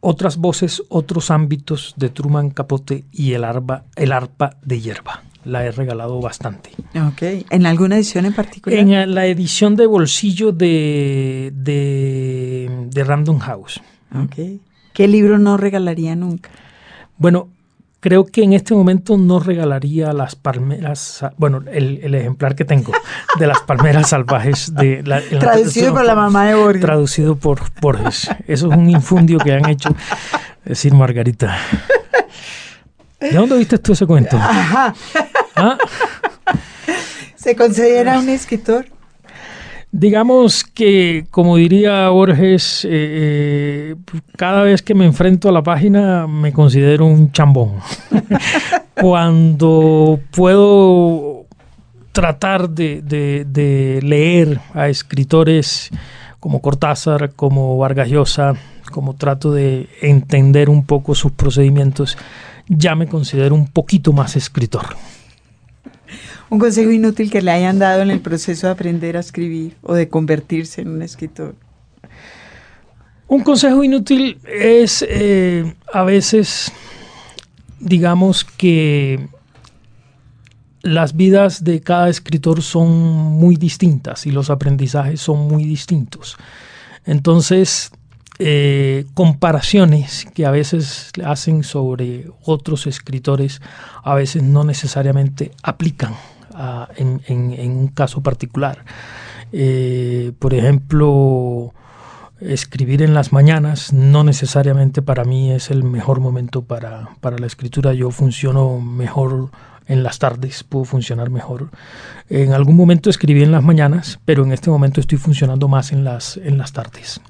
[0.00, 5.22] otras voces, otros ámbitos de Truman Capote y el arpa, el arpa de hierba.
[5.44, 6.70] La he regalado bastante.
[6.94, 7.44] Ok.
[7.50, 8.78] ¿En alguna edición en particular?
[8.78, 13.80] En la edición de bolsillo de, de, de Random House.
[14.14, 14.60] Ok.
[14.92, 16.50] ¿Qué libro no regalaría nunca?
[17.18, 17.48] Bueno,
[18.00, 22.92] creo que en este momento no regalaría las palmeras, bueno, el, ejemplar que tengo
[23.38, 26.82] de las palmeras salvajes de la, traducido por la mamá de Borges.
[26.82, 28.30] Traducido por Borges.
[28.46, 29.90] Eso es un infundio que han hecho
[30.64, 31.56] decir Margarita.
[33.20, 34.36] ¿De dónde viste tú ese cuento?
[34.36, 34.94] Ajá.
[35.56, 35.78] ¿Ah?
[37.34, 38.86] ¿Se considera un escritor?
[39.92, 43.94] Digamos que, como diría Borges, eh, eh,
[44.36, 47.76] cada vez que me enfrento a la página me considero un chambón.
[49.00, 51.46] Cuando puedo
[52.12, 55.90] tratar de, leer a escritores
[56.40, 58.54] como Cortázar, como Vargas Llosa,
[58.90, 62.18] como trato de entender un poco sus procedimientos,
[62.68, 64.96] ya me considero un poquito más escritor
[66.48, 69.94] un consejo inútil que le hayan dado en el proceso de aprender a escribir o
[69.94, 71.54] de convertirse en un escritor.
[73.28, 76.70] Un consejo inútil es eh, a veces,
[77.80, 79.28] digamos que
[80.82, 86.36] las vidas de cada escritor son muy distintas y los aprendizajes son muy distintos.
[87.04, 87.90] Entonces,
[88.38, 93.60] eh, comparaciones que a veces hacen sobre otros escritores
[94.04, 96.14] a veces no necesariamente aplican
[96.96, 97.20] en,
[97.76, 98.84] un caso particular.
[99.52, 101.72] Eh, por ejemplo,
[102.40, 107.92] escribir en las mañanas no necesariamente para mí es el mejor momento para, la escritura.
[107.92, 109.50] Yo funciono mejor
[109.86, 111.70] en las tardes, puedo funcionar mejor.
[112.28, 116.04] En algún momento escribí en las mañanas, pero en este momento estoy funcionando más en
[116.04, 117.20] las, en las tardes.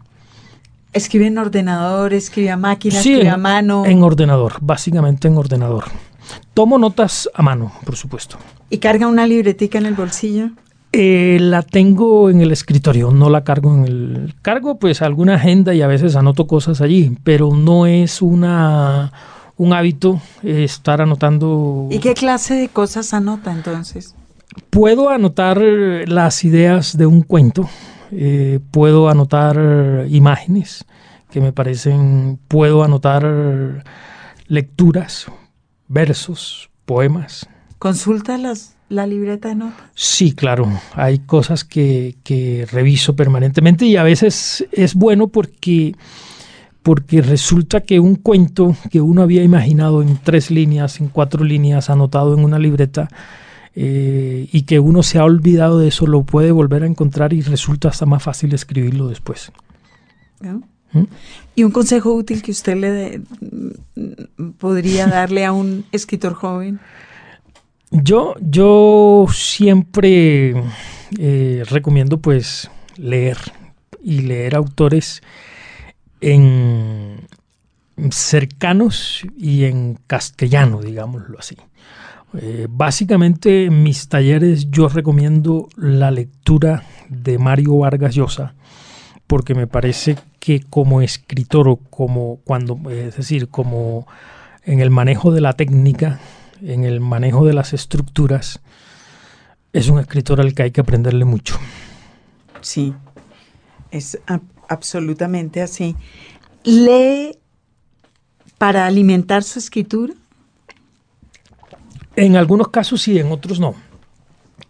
[0.92, 3.84] ¿Escribe en ordenador, escribe a máquina, escribe a mano?
[3.84, 5.84] En ordenador, básicamente en ordenador.
[6.54, 8.38] Tomo notas a mano, por supuesto.
[8.70, 10.50] ¿Y carga una libretica en el bolsillo?
[10.92, 14.34] Eh, la tengo en el escritorio, no la cargo en el...
[14.40, 19.12] Cargo pues alguna agenda y a veces anoto cosas allí, pero no es una
[19.58, 21.88] un hábito estar anotando...
[21.90, 24.14] ¿Y qué clase de cosas anota entonces?
[24.70, 27.68] Puedo anotar las ideas de un cuento,
[28.10, 30.84] eh, puedo anotar imágenes
[31.30, 33.84] que me parecen, puedo anotar
[34.46, 35.26] lecturas,
[35.88, 37.48] versos, poemas.
[37.78, 39.90] ¿Consulta las, la libreta de notas?
[39.94, 40.68] Sí, claro.
[40.94, 45.94] Hay cosas que, que reviso permanentemente y a veces es bueno porque
[46.86, 51.90] porque resulta que un cuento que uno había imaginado en tres líneas, en cuatro líneas,
[51.90, 53.08] anotado en una libreta,
[53.74, 57.42] eh, y que uno se ha olvidado de eso, lo puede volver a encontrar y
[57.42, 59.50] resulta hasta más fácil escribirlo después.
[60.92, 61.04] ¿Mm?
[61.54, 63.20] ¿Y un consejo útil que usted le
[64.58, 66.80] podría darle a un escritor joven?
[67.90, 70.54] Yo, yo siempre
[71.18, 73.38] eh, recomiendo pues leer
[74.02, 75.22] y leer autores
[76.20, 77.26] en
[78.10, 81.56] cercanos y en castellano, digámoslo así.
[82.38, 88.54] Eh, básicamente en mis talleres yo recomiendo la lectura de Mario Vargas Llosa
[89.26, 94.06] porque me parece que como escritor o como cuando es decir como
[94.64, 96.20] en el manejo de la técnica
[96.62, 98.60] en el manejo de las estructuras
[99.72, 101.58] es un escritor al que hay que aprenderle mucho
[102.60, 102.94] sí
[103.90, 104.18] es
[104.68, 105.96] absolutamente así.
[106.64, 107.38] ¿Lee
[108.58, 110.14] para alimentar su escritura?
[112.16, 113.74] En algunos casos sí, en otros no.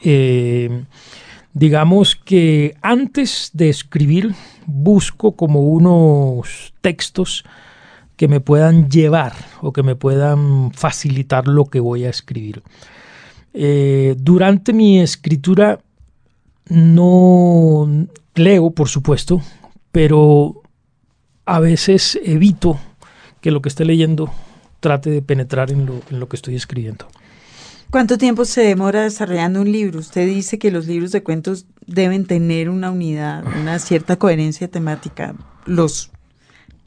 [0.00, 0.84] Eh,
[1.56, 4.34] digamos que antes de escribir
[4.66, 7.44] busco como unos textos
[8.16, 9.32] que me puedan llevar
[9.62, 12.62] o que me puedan facilitar lo que voy a escribir.
[13.54, 15.80] Eh, durante mi escritura
[16.68, 19.40] no leo, por supuesto,
[19.92, 20.60] pero
[21.46, 22.78] a veces evito
[23.40, 24.30] que lo que esté leyendo
[24.80, 27.06] trate de penetrar en lo, que estoy escribiendo.
[27.90, 30.00] ¿Cuánto tiempo se demora desarrollando un libro?
[30.00, 35.34] Usted dice que los libros de cuentos deben tener una unidad, una cierta coherencia temática.
[35.66, 36.10] ¿Los,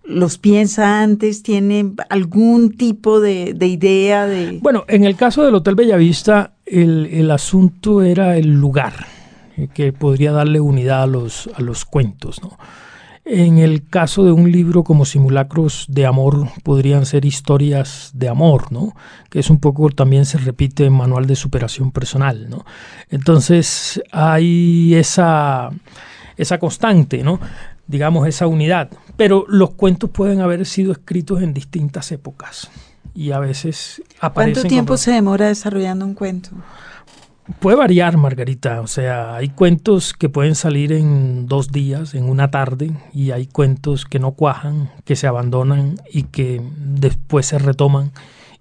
[0.03, 1.41] los piensa antes?
[1.41, 4.59] ¿Tiene algún tipo de, idea de...?
[4.61, 9.07] Bueno, en el caso del Hotel Bellavista, el, el asunto era el lugar
[9.57, 12.57] eh, que podría darle unidad a los, a los cuentos, ¿no?
[13.31, 18.71] En el caso de un libro como Simulacros de Amor, podrían ser historias de amor,
[18.71, 18.95] ¿no?
[19.29, 22.65] Que es un poco, también se repite en Manual de Superación Personal, ¿no?
[23.11, 25.69] Entonces hay esa,
[26.37, 27.39] esa constante, ¿no?
[27.85, 28.89] Digamos, esa unidad.
[29.15, 32.71] Pero los cuentos pueden haber sido escritos en distintas épocas
[33.13, 34.53] y a veces aparecen.
[34.55, 36.49] ¿Cuánto tiempo se demora desarrollando un cuento?
[37.59, 38.81] Puede variar, Margarita.
[38.81, 43.47] O sea, hay cuentos que pueden salir en dos días, en una tarde, y hay
[43.47, 48.11] cuentos que no cuajan, que se abandonan y que después se retoman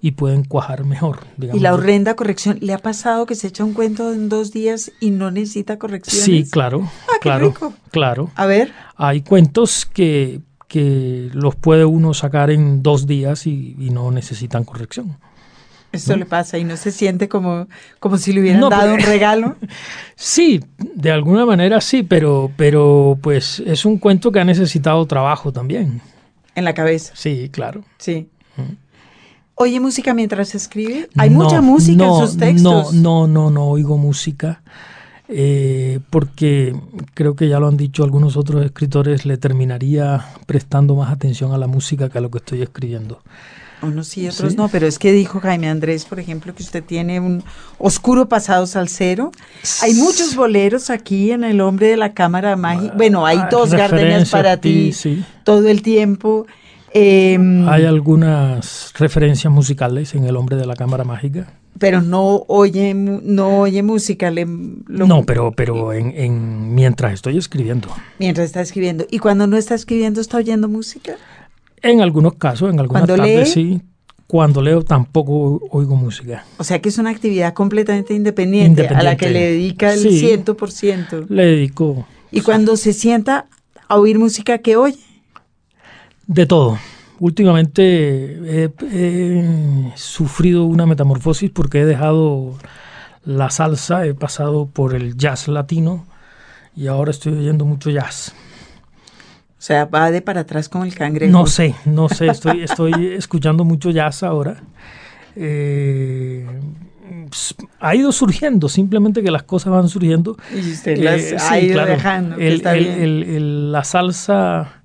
[0.01, 1.20] y pueden cuajar mejor.
[1.53, 4.93] Y la horrenda corrección, ¿le ha pasado que se echa un cuento en dos días
[5.01, 6.22] y no necesita corrección?
[6.24, 7.53] Sí, claro, ah, claro,
[7.91, 8.30] claro.
[8.36, 8.72] A ver.
[8.97, 15.18] Hay cuentos que, que los puede uno sacar en dos días y no necesitan corrección.
[15.99, 17.68] Eso le pasa y no se siente como,
[18.01, 19.57] como si le hubieran dado un regalo.
[20.20, 20.64] Sí,
[20.96, 26.01] de alguna manera sí, pero, pero pues es un cuento que ha necesitado trabajo también.
[26.57, 27.12] En la cabeza.
[27.14, 27.84] Sí, claro.
[27.99, 28.28] Sí.
[29.55, 31.09] ¿Oye música mientras escribe?
[31.16, 32.92] ¿Hay mucha música en sus textos?
[32.94, 34.62] No, no, no, no oigo música.
[35.28, 36.74] Eh, porque
[37.12, 41.59] creo que ya lo han dicho algunos otros escritores, le terminaría prestando más atención a
[41.59, 43.20] la música que a lo que estoy escribiendo.
[43.83, 47.20] Unos sí, otros no, pero es que dijo Jaime Andrés, por ejemplo, que usted tiene
[47.20, 47.45] un
[47.79, 49.31] oscuro pasado salsero.
[49.83, 52.95] Hay muchos boleros aquí en El Hombre de la Cámara Mágica.
[52.97, 54.93] Bueno, hay ah, dos gardenias para ti
[55.45, 56.47] todo el tiempo.
[56.93, 61.53] Em, hay algunas referencias musicales en El Hombre de la Cámara Mágica.
[61.79, 64.33] Pero no oye, no oye música.
[64.33, 67.89] no, pero, pero en, mientras estoy escribiendo.
[68.18, 69.07] Mientras está escribiendo.
[69.11, 71.16] ¿Y cuando no está escribiendo, está oyendo música?
[71.83, 73.81] En algunos casos, en algunas tardes sí.
[74.26, 76.45] Cuando leo tampoco oigo música.
[76.59, 80.55] O sea que es una actividad completamente independiente, a la que le dedica el ciento
[80.55, 81.24] por ciento.
[81.31, 82.07] Le dedico.
[82.31, 83.47] ¿Y cuando se sienta
[83.89, 84.99] a oír música, qué oye?
[86.26, 86.79] De todo.
[87.20, 89.45] Últimamente he,
[89.97, 92.55] sufrido una metamorfosis porque he dejado
[93.24, 96.07] la salsa, he pasado por el jazz latino
[96.76, 98.35] y ahora estoy oyendo mucho jazz.
[99.59, 101.32] O sea, va de para atrás como el cangrejo.
[101.32, 104.62] No sé, no sé, estoy, estoy escuchando mucho jazz ahora.
[105.34, 106.46] Eh,
[107.80, 110.36] ha ido surgiendo, simplemente que las cosas van surgiendo.
[110.54, 112.36] Y usted las eh, ha ido dejando.
[112.38, 114.78] la salsa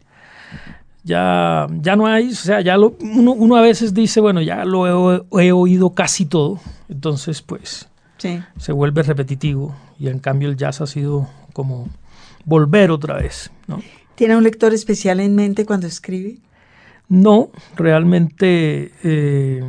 [1.03, 5.27] ya, ya no hay, o sea, ya lo, uno, a veces dice, bueno, ya lo
[5.39, 6.59] he, oído casi todo,
[6.89, 7.89] entonces pues
[8.57, 11.89] se vuelve repetitivo y en cambio el jazz ha sido como
[12.45, 13.81] volver otra vez, ¿no?
[14.15, 16.37] ¿Tiene un lector especial en mente cuando escribe?
[17.09, 19.61] No, realmente eh,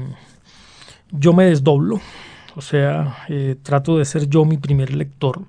[1.11, 2.01] yo me desdoblo,
[2.55, 5.43] o sea, eh, trato de ser yo mi primer lector,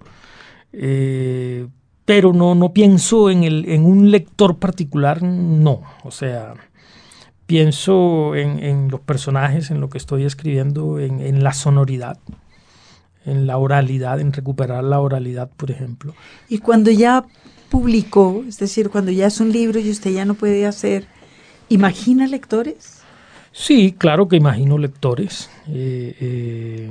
[0.74, 1.68] eh,
[2.06, 6.54] pero no, no pienso en, el, en un lector particular, no, o sea,
[7.46, 12.18] pienso en, los personajes, en lo que estoy escribiendo, en, en la sonoridad
[13.26, 16.14] en la oralidad, en recuperar la oralidad, por ejemplo.
[16.48, 17.26] Y cuando ya
[17.70, 21.08] publicó, es decir, cuando ya es un libro y usted ya no puede hacer,
[21.70, 23.02] ¿imagina lectores?
[23.52, 25.50] Sí, claro que imagino lectores.
[25.68, 26.90] Eh, eh,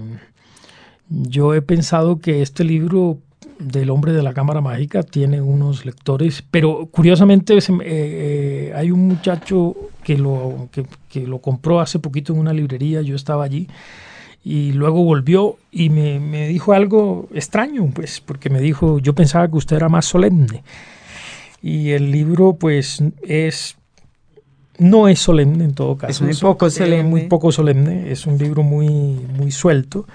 [1.09, 3.19] yo he pensado que este libro
[3.59, 9.77] del hombre de la cámara mágica tiene unos lectores, pero curiosamente eh, hay un muchacho
[10.03, 10.69] que lo,
[11.09, 13.69] que lo compró hace poquito en una librería, yo estaba allí,
[14.45, 19.57] y luego volvió y me, dijo algo extraño, pues, porque me dijo, yo pensaba que
[19.57, 20.63] usted era más solemne.
[21.63, 23.77] Y el libro, pues, es
[24.77, 26.13] no es solemne en todo caso.
[26.13, 27.09] Es muy poco solemne.
[27.09, 30.07] muy poco solemne, es un libro muy, muy suelto.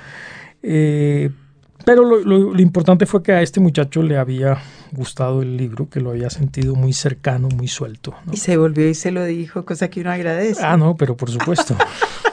[0.62, 1.32] Eh,
[1.86, 4.60] pero lo, importante fue que a este muchacho le había
[4.92, 8.14] gustado el libro, que lo había sentido muy cercano, muy suelto.
[8.32, 10.62] Y se volvió y se lo dijo, cosa que uno agradece.
[10.64, 11.76] Ah, no, pero por supuesto.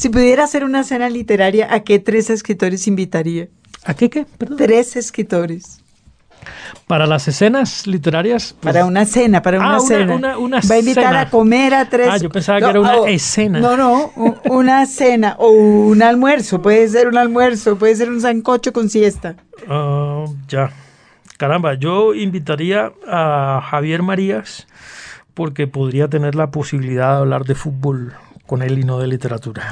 [0.00, 3.48] Si pudiera hacer una cena literaria, ¿a qué tres escritores invitaría?
[3.84, 4.24] ¿A qué qué?
[4.56, 5.82] Tres escritores.
[6.86, 8.56] Para las escenas literarias.
[8.58, 10.16] Pues para una cena, para una, ah, cena.
[10.16, 12.08] Va a invitar a comer a tres.
[12.10, 13.60] Ah, yo pensaba que era una escena.
[13.60, 14.10] No, no,
[14.48, 16.62] una cena o un almuerzo.
[16.62, 19.36] Puede ser un almuerzo, puede ser un sancocho con siesta.
[19.68, 20.72] Ah, ya.
[21.36, 24.66] Caramba, yo invitaría a Javier Marías
[25.34, 28.14] porque podría tener la posibilidad de hablar de fútbol
[28.50, 29.62] con él y no de literatura.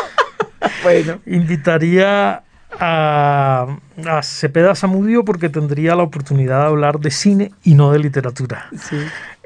[0.82, 1.18] bueno.
[1.26, 2.42] Invitaría
[2.80, 3.66] a,
[4.06, 8.70] a, Cepeda Zamudio porque tendría la oportunidad de hablar de cine y no de literatura.
[8.80, 8.96] Sí.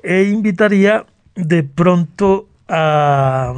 [0.04, 1.04] E invitaría
[1.34, 3.52] de pronto a...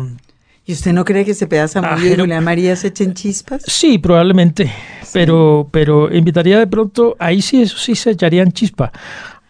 [0.64, 3.62] ¿Y usted no cree que Cepeda Zamudio y Julián María se echen chispas?
[3.66, 4.72] Sí, probablemente.
[5.12, 8.90] Pero, pero invitaría de pronto, ahí sí, eso sí se echarían chispa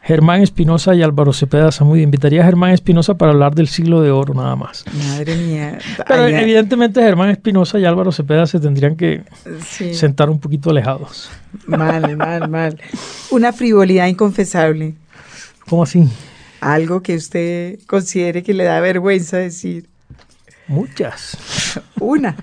[0.04, 2.02] Germán Espinosa y Álvaro Cepeda Zamudio.
[2.02, 4.84] Invitaría a Germán Espinosa para hablar del siglo de oro nada más.
[4.92, 5.78] Madre mía.
[6.06, 9.22] Pero evidentemente Germán Espinosa y Álvaro Cepeda se tendrían que
[9.92, 11.30] sentar un poquito alejados.
[11.66, 12.78] Mal, mal, mal.
[13.30, 14.94] Una frivolidad inconfesable.
[15.70, 16.06] ¿Cómo así?
[16.60, 19.88] Algo que usted considere que le da vergüenza decir.
[20.68, 21.80] Muchas.
[21.98, 22.36] Una.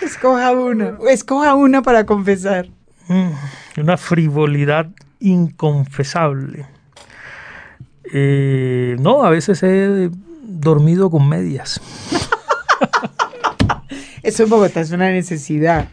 [0.00, 0.98] Escoja una.
[1.08, 2.66] Escoja una para confesar.
[3.06, 3.30] Mm,
[3.80, 4.88] una frivolidad
[5.22, 6.66] inconfesable.
[8.12, 10.10] Eh, no, a veces he
[10.42, 11.80] dormido con medias.
[14.22, 15.88] Eso en Bogotá es una necesidad.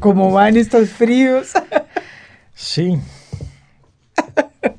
[0.00, 1.52] Como van estos fríos.
[2.54, 2.98] sí.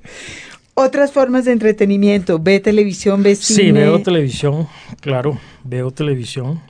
[0.75, 2.39] Otras formas de entretenimiento.
[2.39, 3.63] ¿Ve televisión, ve cine?
[3.63, 4.67] Sí, veo televisión,
[5.01, 5.39] claro.
[5.63, 6.61] Veo televisión.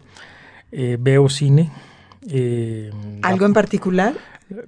[0.72, 1.72] Eh, veo cine.
[2.30, 2.92] Eh,
[3.22, 4.14] ¿Algo en particular?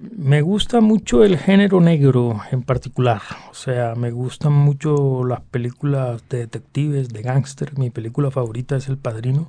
[0.00, 3.20] Me gusta mucho el género negro en particular,
[3.50, 8.88] o sea, me gustan mucho las películas de detectives, de gángster, mi película favorita es
[8.88, 9.48] El Padrino.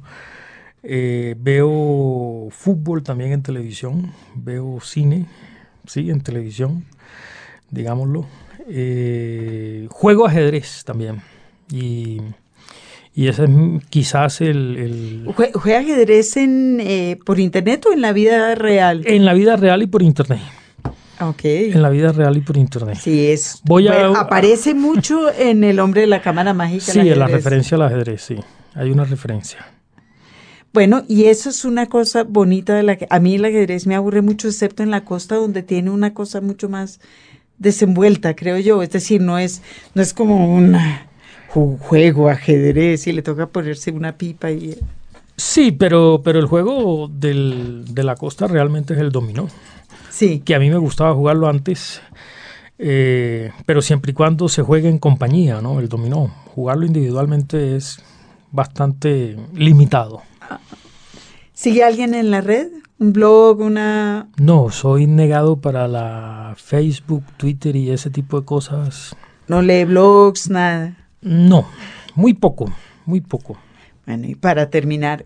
[0.84, 5.26] Eh, veo fútbol también en televisión, veo cine,
[5.88, 6.86] sí, en televisión,
[7.72, 8.28] digámoslo.
[8.68, 11.22] Eh, juego ajedrez también
[11.72, 12.22] y
[13.18, 13.49] y ese es
[13.89, 15.28] quizás el...
[15.34, 19.01] ¿Juega ajedrez en, eh, por internet o en la vida real?
[19.07, 20.39] En la vida real y por internet.
[21.20, 21.43] Ok.
[21.43, 22.99] En la vida real y por internet.
[23.01, 23.59] Sí, es.
[23.63, 26.91] Voy a, aparece mucho en El hombre de la cámara mágica.
[26.91, 28.36] Sí, en la referencia al ajedrez, sí.
[28.76, 29.65] Hay una referencia.
[30.72, 33.95] Bueno, y eso es una cosa bonita de la que a mí el ajedrez me
[33.95, 36.99] aburre mucho, excepto en la costa donde tiene una cosa mucho más
[37.57, 38.84] desenvuelta, creo yo.
[38.84, 39.63] Es decir, no es,
[39.95, 41.07] no es como una
[41.78, 44.78] juego, ajedrez, y le toca ponerse una pipa y...
[45.36, 49.47] Sí, pero, pero el juego del, de la costa realmente es el dominó.
[50.10, 50.39] Sí.
[50.39, 52.01] Que a mí me gustaba jugarlo antes,
[52.80, 55.80] eh, pero siempre y cuando se juegue en compañía, ¿no?
[55.80, 56.34] El dominó.
[56.55, 57.99] Jugarlo individualmente es
[58.51, 60.22] bastante limitado.
[61.53, 62.68] ¿Sigue alguien en la red?
[62.99, 63.60] ¿Un blog?
[63.60, 64.30] ¿Una...?
[64.38, 69.16] No, soy negado para la Facebook, Twitter y ese tipo de cosas.
[69.47, 70.97] ¿No lee blogs, nada?
[71.28, 71.68] No,
[72.16, 72.72] muy poco,
[73.06, 73.58] muy poco.
[74.06, 75.26] Bueno, y para terminar,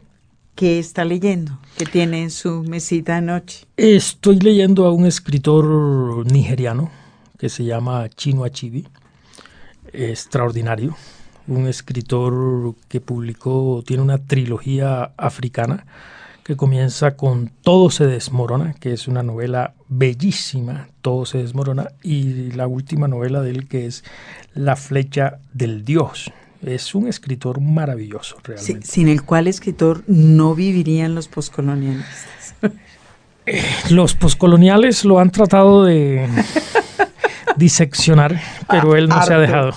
[0.55, 1.57] ¿Qué está leyendo?
[1.77, 3.65] ¿Qué tiene en su mesita anoche?
[3.77, 6.91] Estoy leyendo a un escritor nigeriano
[7.39, 8.85] que se llama Chino Achibi.
[9.93, 10.95] Extraordinario.
[11.47, 15.85] Un escritor que publicó, tiene una trilogía africana
[16.43, 22.51] que comienza con Todo se desmorona, que es una novela bellísima, Todo se desmorona, y
[22.51, 24.03] la última novela de él que es
[24.53, 26.31] La flecha del dios.
[26.65, 28.85] Es un escritor maravilloso, realmente.
[28.85, 32.55] sin el cual escritor no vivirían los poscolonialistas.
[33.47, 36.27] Eh, los poscoloniales lo han tratado de
[37.57, 38.39] diseccionar,
[38.69, 39.73] pero él no se ha dejado.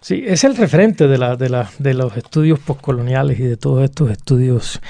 [0.00, 3.84] Sí, es el referente de, la, de, la, de los estudios poscoloniales y de todos
[3.84, 4.80] estos estudios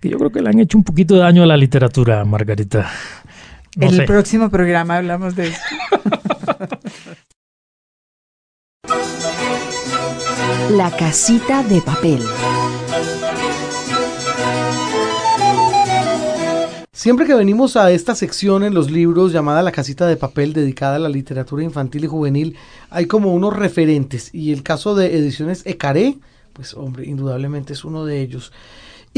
[0.00, 2.88] que yo creo que le han hecho un poquito de daño a la literatura, Margarita.
[3.76, 5.60] en el próximo programa hablamos de eso.
[10.70, 12.20] La casita de papel.
[16.92, 20.96] Siempre que venimos a esta sección en los libros llamada La casita de papel dedicada
[20.96, 22.56] a la literatura infantil y juvenil,
[22.90, 26.18] hay como unos referentes y el caso de Ediciones Ecaré,
[26.52, 28.52] pues hombre, indudablemente es uno de ellos.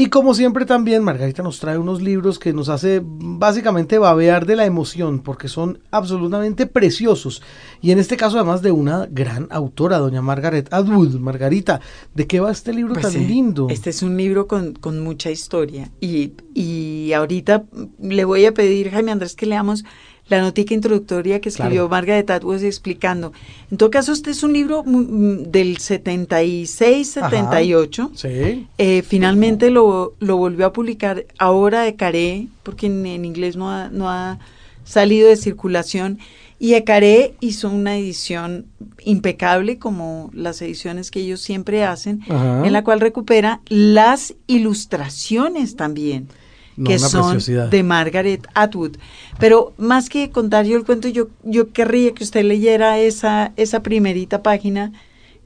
[0.01, 4.55] Y como siempre también Margarita nos trae unos libros que nos hace básicamente babear de
[4.55, 7.43] la emoción porque son absolutamente preciosos.
[7.83, 11.19] Y en este caso además de una gran autora, doña Margaret Atwood.
[11.19, 11.81] Margarita,
[12.15, 13.67] ¿de qué va este libro pues, tan lindo?
[13.69, 14.73] Este es un libro con,
[15.03, 15.91] mucha historia.
[15.99, 17.65] Y, y ahorita
[18.01, 19.83] le voy a pedir, Jaime Andrés, que leamos
[20.31, 23.33] la notica introductoria que escribió Margaret Atwood explicando.
[23.69, 28.11] En todo caso, este es un libro del 76-78.
[28.15, 28.65] Sí.
[28.77, 33.89] Eh, finalmente lo, lo, volvió a publicar ahora de Caré, porque en, inglés no ha,
[33.89, 34.39] no ha
[34.85, 36.17] salido de circulación.
[36.59, 38.67] Y Ecaré hizo una edición
[39.03, 46.29] impecable, como las ediciones que ellos siempre hacen, en la cual recupera las ilustraciones también
[46.83, 47.37] que son
[47.69, 48.97] de Margaret Atwood.
[49.39, 53.83] Pero más que contar yo el cuento, yo, yo querría que usted leyera esa, esa
[53.83, 54.91] primerita página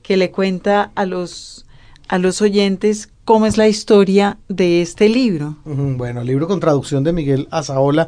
[0.01, 1.65] que le cuenta a los,
[2.07, 5.57] a los oyentes cómo es la historia de este libro.
[5.65, 8.07] Bueno, el libro con traducción de Miguel Azaola,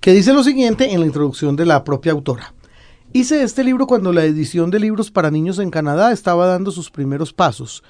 [0.00, 2.54] que dice lo siguiente en la introducción de la propia autora.
[3.12, 6.90] Hice este libro cuando la edición de libros para niños en Canadá estaba dando sus
[6.90, 7.82] primeros pasos.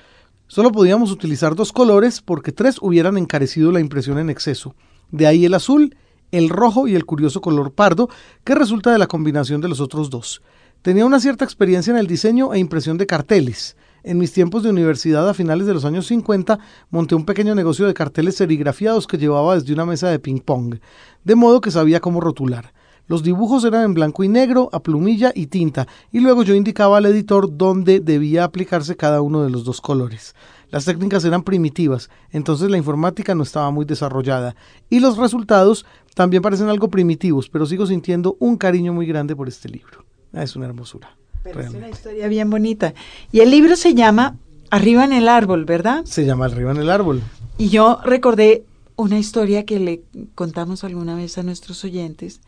[0.52, 4.74] Solo podíamos utilizar dos colores porque tres hubieran encarecido la impresión en exceso.
[5.10, 5.96] De ahí el azul,
[6.30, 8.10] el rojo y el curioso color pardo,
[8.44, 10.42] que resulta de la combinación de los otros dos.
[10.82, 13.78] Tenía una cierta experiencia en el diseño e impresión de carteles.
[14.02, 16.58] En mis tiempos de universidad a finales de los años 50
[16.90, 20.80] monté un pequeño negocio de carteles serigrafiados que llevaba desde una mesa de ping pong,
[21.24, 22.74] de modo que sabía cómo rotular.
[23.08, 26.98] Los dibujos eran en blanco y negro, a plumilla y tinta, y luego yo indicaba
[26.98, 30.34] al editor dónde debía aplicarse cada uno de los dos colores.
[30.70, 34.56] Las técnicas eran primitivas, entonces la informática no estaba muy desarrollada,
[34.88, 35.84] y los resultados
[36.14, 40.04] también parecen algo primitivos, pero sigo sintiendo un cariño muy grande por este libro.
[40.32, 41.16] Ah, es una hermosura.
[41.44, 42.94] es una historia bien bonita.
[43.32, 44.36] Y el libro se llama
[44.70, 46.04] Arriba en el árbol, ¿verdad?
[46.04, 47.20] Se llama Arriba en el árbol.
[47.58, 48.64] Y yo recordé
[48.96, 50.02] una historia que le
[50.34, 52.40] contamos alguna vez a nuestros oyentes,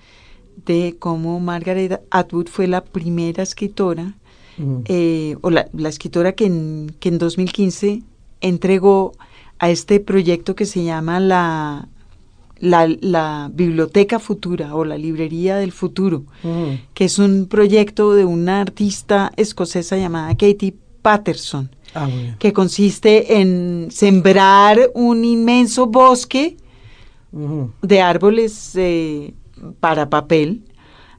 [0.64, 4.14] de cómo Margaret Atwood fue la primera escritora,
[4.86, 8.02] eh, o la, escritora que en, que en 2015
[8.40, 9.12] entregó
[9.58, 11.88] a este proyecto que se llama la,
[12.60, 16.24] la, Biblioteca Futura o la Librería del Futuro,
[16.94, 23.88] que es un proyecto de una artista escocesa llamada Katie Patterson, ah, que consiste en
[23.90, 26.56] sembrar un inmenso bosque
[27.82, 29.34] de árboles eh,
[29.80, 30.62] para papel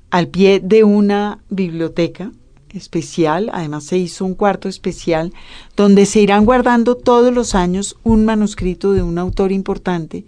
[0.09, 2.31] al pie de una biblioteca
[2.77, 5.33] especial, además se hizo un cuarto especial
[5.75, 10.25] donde se irán guardando todos los años un manuscrito de un autor importante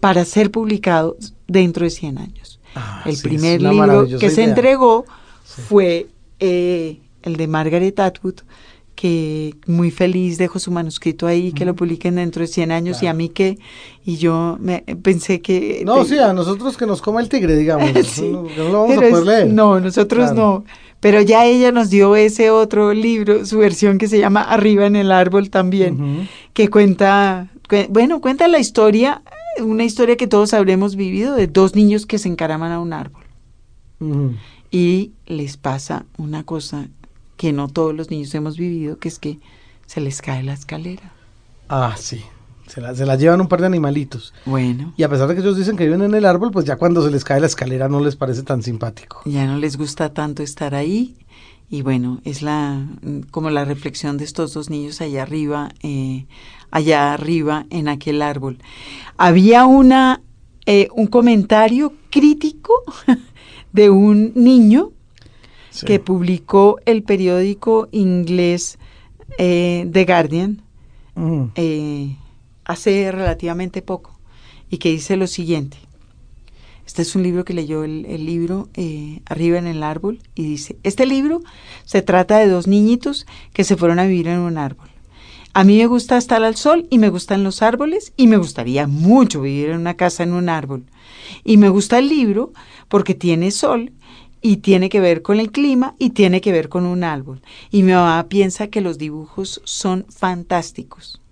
[0.00, 2.60] para ser publicado dentro de 100 años.
[2.74, 5.04] Ah, el primer libro que se entregó
[5.44, 6.08] fue
[6.40, 8.40] eh, el de Margaret Atwood,
[8.94, 13.06] que muy feliz dejo su manuscrito ahí, que lo publiquen dentro de 100 años y
[13.06, 13.58] a mí que,
[14.04, 15.82] y yo me pensé que...
[15.84, 17.90] No, sí, a nosotros que nos coma el tigre, digamos.
[18.22, 19.46] no, lo vamos a poder leer.
[19.48, 20.64] No, nosotros no.
[21.00, 24.96] Pero ya ella nos dio ese otro libro, su versión que se llama Arriba en
[24.96, 27.50] el árbol también, que cuenta,
[27.90, 29.22] bueno, cuenta la historia,
[29.60, 33.22] una historia que todos habremos vivido de dos niños que se encaraman a un árbol.
[34.70, 36.88] Y les pasa una cosa
[37.44, 39.38] que no todos los niños hemos vivido, que es que
[39.84, 41.12] se les cae la escalera.
[41.68, 42.24] Ah, sí.
[42.68, 44.32] Se la, se la, llevan un par de animalitos.
[44.46, 44.94] Bueno.
[44.96, 47.04] Y a pesar de que ellos dicen que viven en el árbol, pues ya cuando
[47.04, 49.20] se les cae la escalera no les parece tan simpático.
[49.26, 51.18] Ya no les gusta tanto estar ahí
[51.68, 52.86] y bueno, es la
[53.30, 56.24] como la reflexión de estos dos niños allá arriba, eh,
[56.70, 58.56] allá arriba en aquel árbol.
[59.18, 60.22] Había una
[60.64, 62.72] eh, un comentario crítico
[63.74, 64.93] de un niño
[65.86, 68.78] que publicó el periódico inglés
[69.38, 70.62] eh, The Guardian
[71.14, 71.44] mm.
[72.64, 74.18] hace relativamente poco
[74.70, 75.78] y que dice lo siguiente.
[76.86, 80.76] Este es un libro que leyó el, libro eh, arriba en el árbol y dice,
[80.82, 81.42] este libro
[81.84, 84.88] se trata de dos niñitos que se fueron a vivir en un árbol.
[85.54, 88.86] A mí me gusta estar al sol y me gustan los árboles y me gustaría
[88.86, 90.84] mucho vivir en una casa en un árbol.
[91.44, 92.52] Y me gusta el libro
[92.88, 93.92] porque tiene sol
[94.46, 97.40] y tiene que ver con el clima y tiene que ver con un árbol.
[97.70, 101.22] Y mi mamá piensa que los dibujos son fantásticos.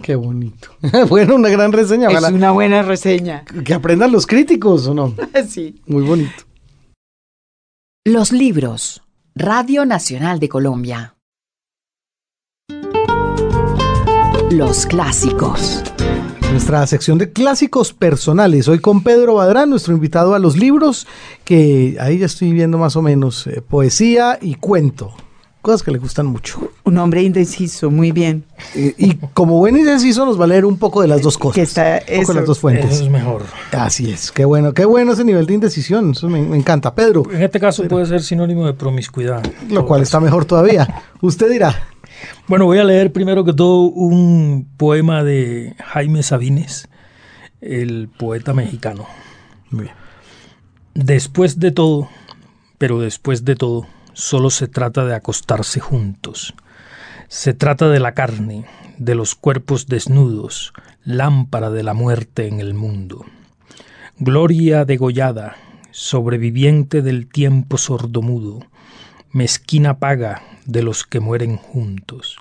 [0.00, 0.68] Qué bonito.
[1.08, 2.08] bueno, una gran reseña.
[2.08, 3.44] Es una buena reseña.
[3.64, 5.12] Que aprendan los críticos, ¿o no?
[5.48, 5.82] sí.
[5.86, 6.44] Muy bonito.
[8.04, 9.02] Los libros.
[9.34, 11.16] Radio Nacional de Colombia.
[14.52, 15.82] Los clásicos.
[16.50, 18.68] Nuestra sección de clásicos personales.
[18.68, 21.06] Hoy con Pedro Badrán, nuestro invitado a los libros,
[21.44, 25.14] que ahí ya estoy viendo más o menos eh, poesía y cuento
[25.68, 26.70] cosas que le gustan mucho.
[26.84, 28.44] Un hombre indeciso, muy bien.
[28.74, 31.56] Y, como buen indeciso nos va a leer un poco de las dos cosas.
[31.56, 32.90] Que está, un poco de las dos fuentes.
[32.90, 33.42] Eso es mejor.
[33.72, 36.94] Así es, qué bueno, qué bueno ese nivel de indecisión, eso me, encanta.
[36.94, 37.24] Pedro.
[37.30, 39.42] En este caso puede ser sinónimo de promiscuidad.
[39.68, 41.02] Lo cual está mejor todavía.
[41.20, 41.88] Usted dirá.
[42.46, 46.88] Bueno, voy a leer primero que todo un poema de Jaime Sabines,
[47.60, 49.06] el poeta mexicano.
[49.70, 49.96] Muy bien.
[50.94, 52.08] Después de todo,
[52.78, 56.54] pero después de todo, solo se trata de acostarse juntos.
[57.28, 58.64] Se trata de la carne,
[58.96, 60.72] de los cuerpos desnudos,
[61.04, 63.26] lámpara de la muerte en el mundo.
[64.18, 65.56] Gloria degollada,
[65.90, 68.60] sobreviviente del tiempo sordomudo,
[69.30, 72.36] mezquina paga de los que mueren juntos.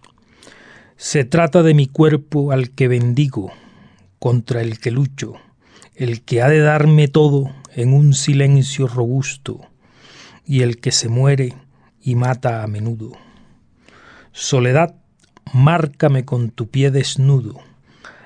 [0.98, 3.52] Se trata de mi cuerpo al que bendigo,
[4.20, 5.36] contra el que lucho,
[5.96, 9.62] el que ha de darme todo en un silencio robusto,
[10.46, 11.56] y el que se muere
[12.02, 13.14] y mata a menudo.
[14.34, 14.96] Soledad,
[15.54, 17.60] márcame con tu pie desnudo,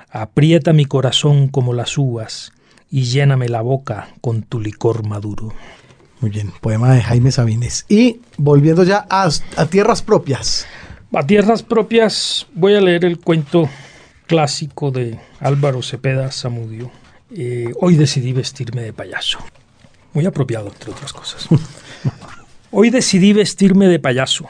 [0.10, 2.54] aprieta mi corazón como las uvas
[2.90, 5.54] y lléname la boca con tu licor maduro.
[6.22, 7.86] Muy bien, poema de Jaime Sabines.
[7.90, 9.28] Y volviendo ya a,
[9.66, 10.68] tierras propias.
[11.12, 13.68] A tierras propias voy a leer el cuento
[14.28, 16.92] clásico de Álvaro Cepeda Zamudio.
[17.36, 19.40] Eh, hoy decidí vestirme de payaso.
[20.14, 21.48] Muy apropiado, entre otras cosas.
[22.72, 24.46] Hoy decidí vestirme de payaso.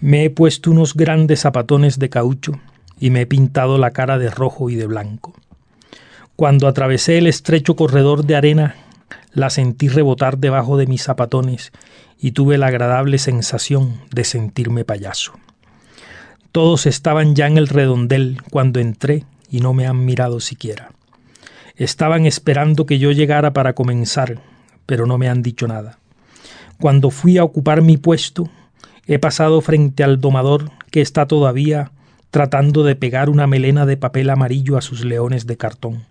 [0.00, 2.52] Me he puesto unos grandes zapatones de caucho
[2.98, 5.34] y me he pintado la cara de rojo y de blanco.
[6.36, 8.76] Cuando atravesé el estrecho corredor de arena,
[9.32, 11.72] la sentí rebotar debajo de mis zapatones
[12.18, 15.32] y tuve la agradable sensación de sentirme payaso.
[16.52, 20.90] Todos estaban ya en el redondel cuando entré y no me han mirado siquiera.
[21.76, 24.40] Estaban esperando que yo llegara para comenzar,
[24.84, 25.98] pero no me han dicho nada.
[26.78, 28.50] Cuando fui a ocupar mi puesto,
[29.06, 31.92] he pasado frente al domador que está todavía
[32.30, 36.04] tratando de pegar una melena de papel amarillo a sus leones de cartón.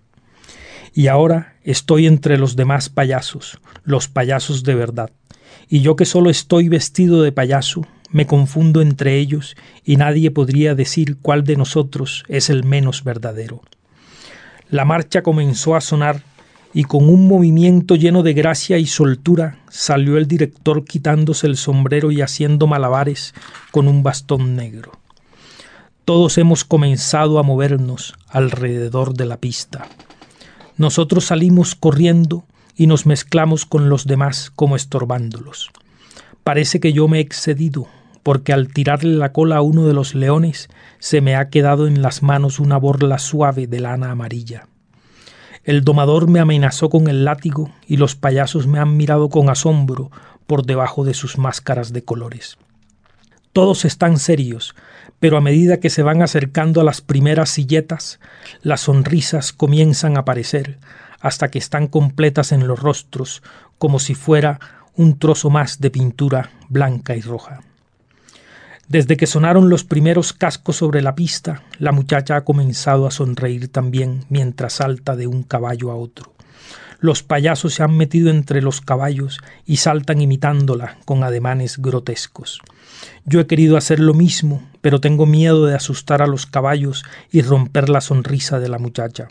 [0.92, 5.10] Y ahora estoy entre los demás payasos, los payasos de verdad,
[5.68, 10.74] y yo que solo estoy vestido de payaso, me confundo entre ellos y nadie podría
[10.74, 13.62] decir cuál de nosotros es el menos verdadero.
[14.68, 16.22] La marcha comenzó a sonar
[16.72, 22.10] y con un movimiento lleno de gracia y soltura salió el director quitándose el sombrero
[22.10, 23.34] y haciendo malabares
[23.70, 24.92] con un bastón negro.
[26.04, 29.88] Todos hemos comenzado a movernos alrededor de la pista.
[30.80, 35.68] Nosotros salimos corriendo y nos mezclamos con los demás como estorbándolos.
[36.42, 37.86] Parece que yo me he excedido,
[38.22, 42.00] porque al tirarle la cola a uno de los leones se me ha quedado en
[42.00, 44.68] las manos una borla suave de lana amarilla.
[45.64, 50.10] El domador me amenazó con el látigo y los payasos me han mirado con asombro
[50.46, 52.56] por debajo de sus máscaras de colores.
[53.52, 54.74] Todos están serios,
[55.20, 58.18] pero a medida que se van acercando a las primeras silletas,
[58.62, 60.78] las sonrisas comienzan a aparecer
[61.20, 63.42] hasta que están completas en los rostros,
[63.78, 64.58] como si fuera
[64.96, 67.60] un trozo más de pintura blanca y roja.
[68.88, 73.68] Desde que sonaron los primeros cascos sobre la pista, la muchacha ha comenzado a sonreír
[73.68, 76.32] también mientras salta de un caballo a otro.
[77.00, 82.60] Los payasos se han metido entre los caballos y saltan imitándola con ademanes grotescos.
[83.24, 87.40] Yo he querido hacer lo mismo, pero tengo miedo de asustar a los caballos y
[87.40, 89.28] romper la sonrisa de la muchacha.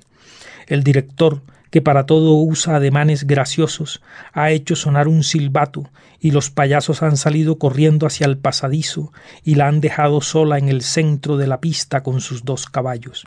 [0.67, 4.01] El director, que para todo usa ademanes graciosos,
[4.33, 5.89] ha hecho sonar un silbato,
[6.19, 9.13] y los payasos han salido corriendo hacia el pasadizo
[9.43, 13.25] y la han dejado sola en el centro de la pista con sus dos caballos.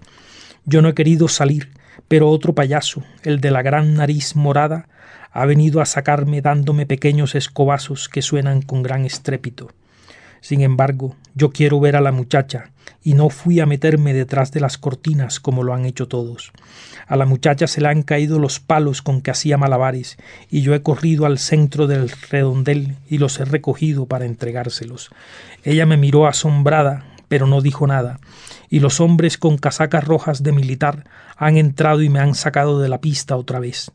[0.64, 1.70] Yo no he querido salir,
[2.08, 4.88] pero otro payaso, el de la gran nariz morada,
[5.30, 9.70] ha venido a sacarme dándome pequeños escobazos que suenan con gran estrépito.
[10.40, 12.72] Sin embargo, yo quiero ver a la muchacha,
[13.02, 16.52] y no fui a meterme detrás de las cortinas como lo han hecho todos.
[17.06, 20.16] A la muchacha se le han caído los palos con que hacía malabares,
[20.50, 25.10] y yo he corrido al centro del redondel y los he recogido para entregárselos.
[25.64, 28.18] Ella me miró asombrada, pero no dijo nada,
[28.72, 31.04] y los hombres con casacas rojas de militar
[31.36, 33.92] han entrado y me han sacado de la pista otra vez.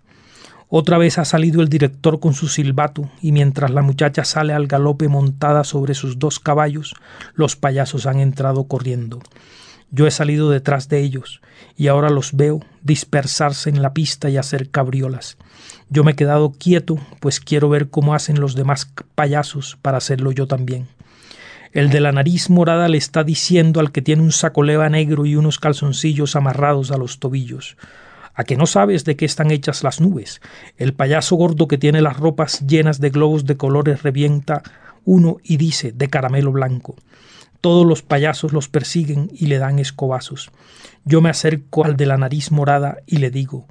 [0.70, 4.68] Otra vez ha salido el director con su silbato, y mientras la muchacha sale al
[4.68, 6.94] galope montada sobre sus dos caballos,
[7.34, 9.20] los payasos han entrado corriendo.
[9.90, 11.42] Yo he salido detrás de ellos,
[11.76, 15.38] y ahora los veo dispersarse en la pista y hacer cabriolas.
[15.90, 20.32] Yo me he quedado quieto, pues quiero ver cómo hacen los demás payasos para hacerlo
[20.32, 20.88] yo también.
[21.72, 25.26] El de la nariz morada le está diciendo al que tiene un saco leva negro
[25.26, 27.78] y unos calzoncillos amarrados a los tobillos
[28.38, 30.42] ¿A que no sabes de qué están hechas las nubes?
[30.78, 34.62] El payaso gordo que tiene las ropas llenas de globos de colores revienta
[35.06, 36.96] uno y dice de caramelo blanco.
[37.62, 40.52] Todos los payasos los persiguen y le dan escobazos.
[41.04, 43.66] Yo me acerco al de la nariz morada y le digo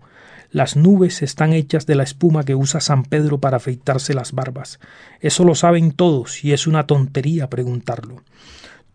[0.50, 4.78] las nubes están hechas de la espuma que usa San Pedro para afeitarse las barbas.
[5.20, 8.22] Eso lo saben todos y es una tontería preguntarlo.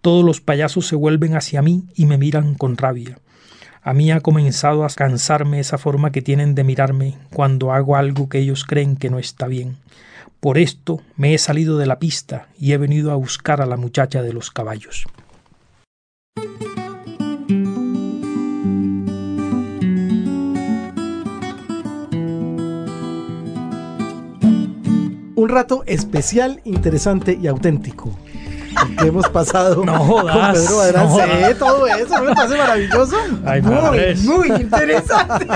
[0.01, 3.19] Todos los payasos se vuelven hacia mí y me miran con rabia.
[3.83, 8.29] A mí ha comenzado a cansarme esa forma que tienen de mirarme cuando hago algo
[8.29, 9.77] que ellos creen que no está bien.
[10.39, 13.77] Por esto me he salido de la pista y he venido a buscar a la
[13.77, 15.05] muchacha de los caballos.
[25.41, 28.15] Un rato especial, interesante y auténtico
[28.97, 31.41] que hemos pasado no jodas, con Pedro Adrián.
[31.41, 33.17] No todo eso, ¿no me parece maravilloso?
[33.45, 35.47] Ay, muy, muy interesante.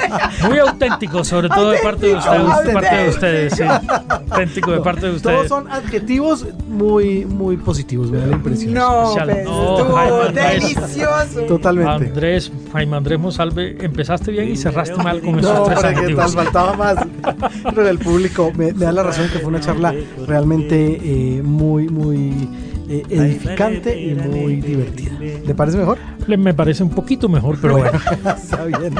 [0.47, 2.65] Muy auténtico, sobre todo de parte de ustedes.
[2.65, 3.63] De parte de ustedes sí.
[4.29, 5.37] Auténtico de parte de ustedes.
[5.37, 8.73] Todos son adjetivos muy, muy positivos, me da la impresión.
[8.73, 11.41] No, no delicioso.
[11.47, 12.07] Totalmente.
[12.07, 16.33] Andrés, Jaime Andrés Monsalve, empezaste bien y cerraste mal con esos no, tres adjetivos.
[16.33, 16.97] Tal, faltaba más.
[17.63, 19.93] Pero el público me, me, da la razón que fue una charla
[20.27, 22.49] realmente eh, muy, muy
[22.87, 25.11] eh, edificante y muy divertida.
[25.19, 25.97] ¿Le parece mejor?
[26.27, 27.99] Le, me parece un poquito mejor, pero bueno.
[28.37, 28.93] Está bien.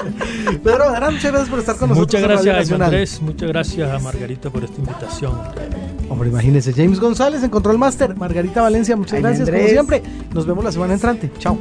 [0.64, 2.22] Pedro, muchas gracias por estar con nosotros.
[2.22, 3.22] Muchas gracias, a Andrés.
[3.22, 5.34] Muchas gracias a Margarita por esta invitación.
[6.10, 6.74] Hombre, imagínese.
[6.74, 8.16] James González en Control Master.
[8.16, 10.02] Margarita Valencia, muchas gracias como siempre.
[10.34, 11.32] Nos vemos la semana entrante.
[11.40, 11.58] Chao.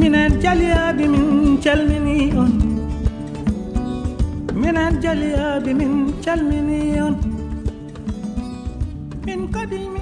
[0.00, 2.52] من الجلياب من تلمنيون
[4.54, 5.90] من الجلياب من
[6.26, 7.16] تلمنيون
[9.26, 9.94] من قديم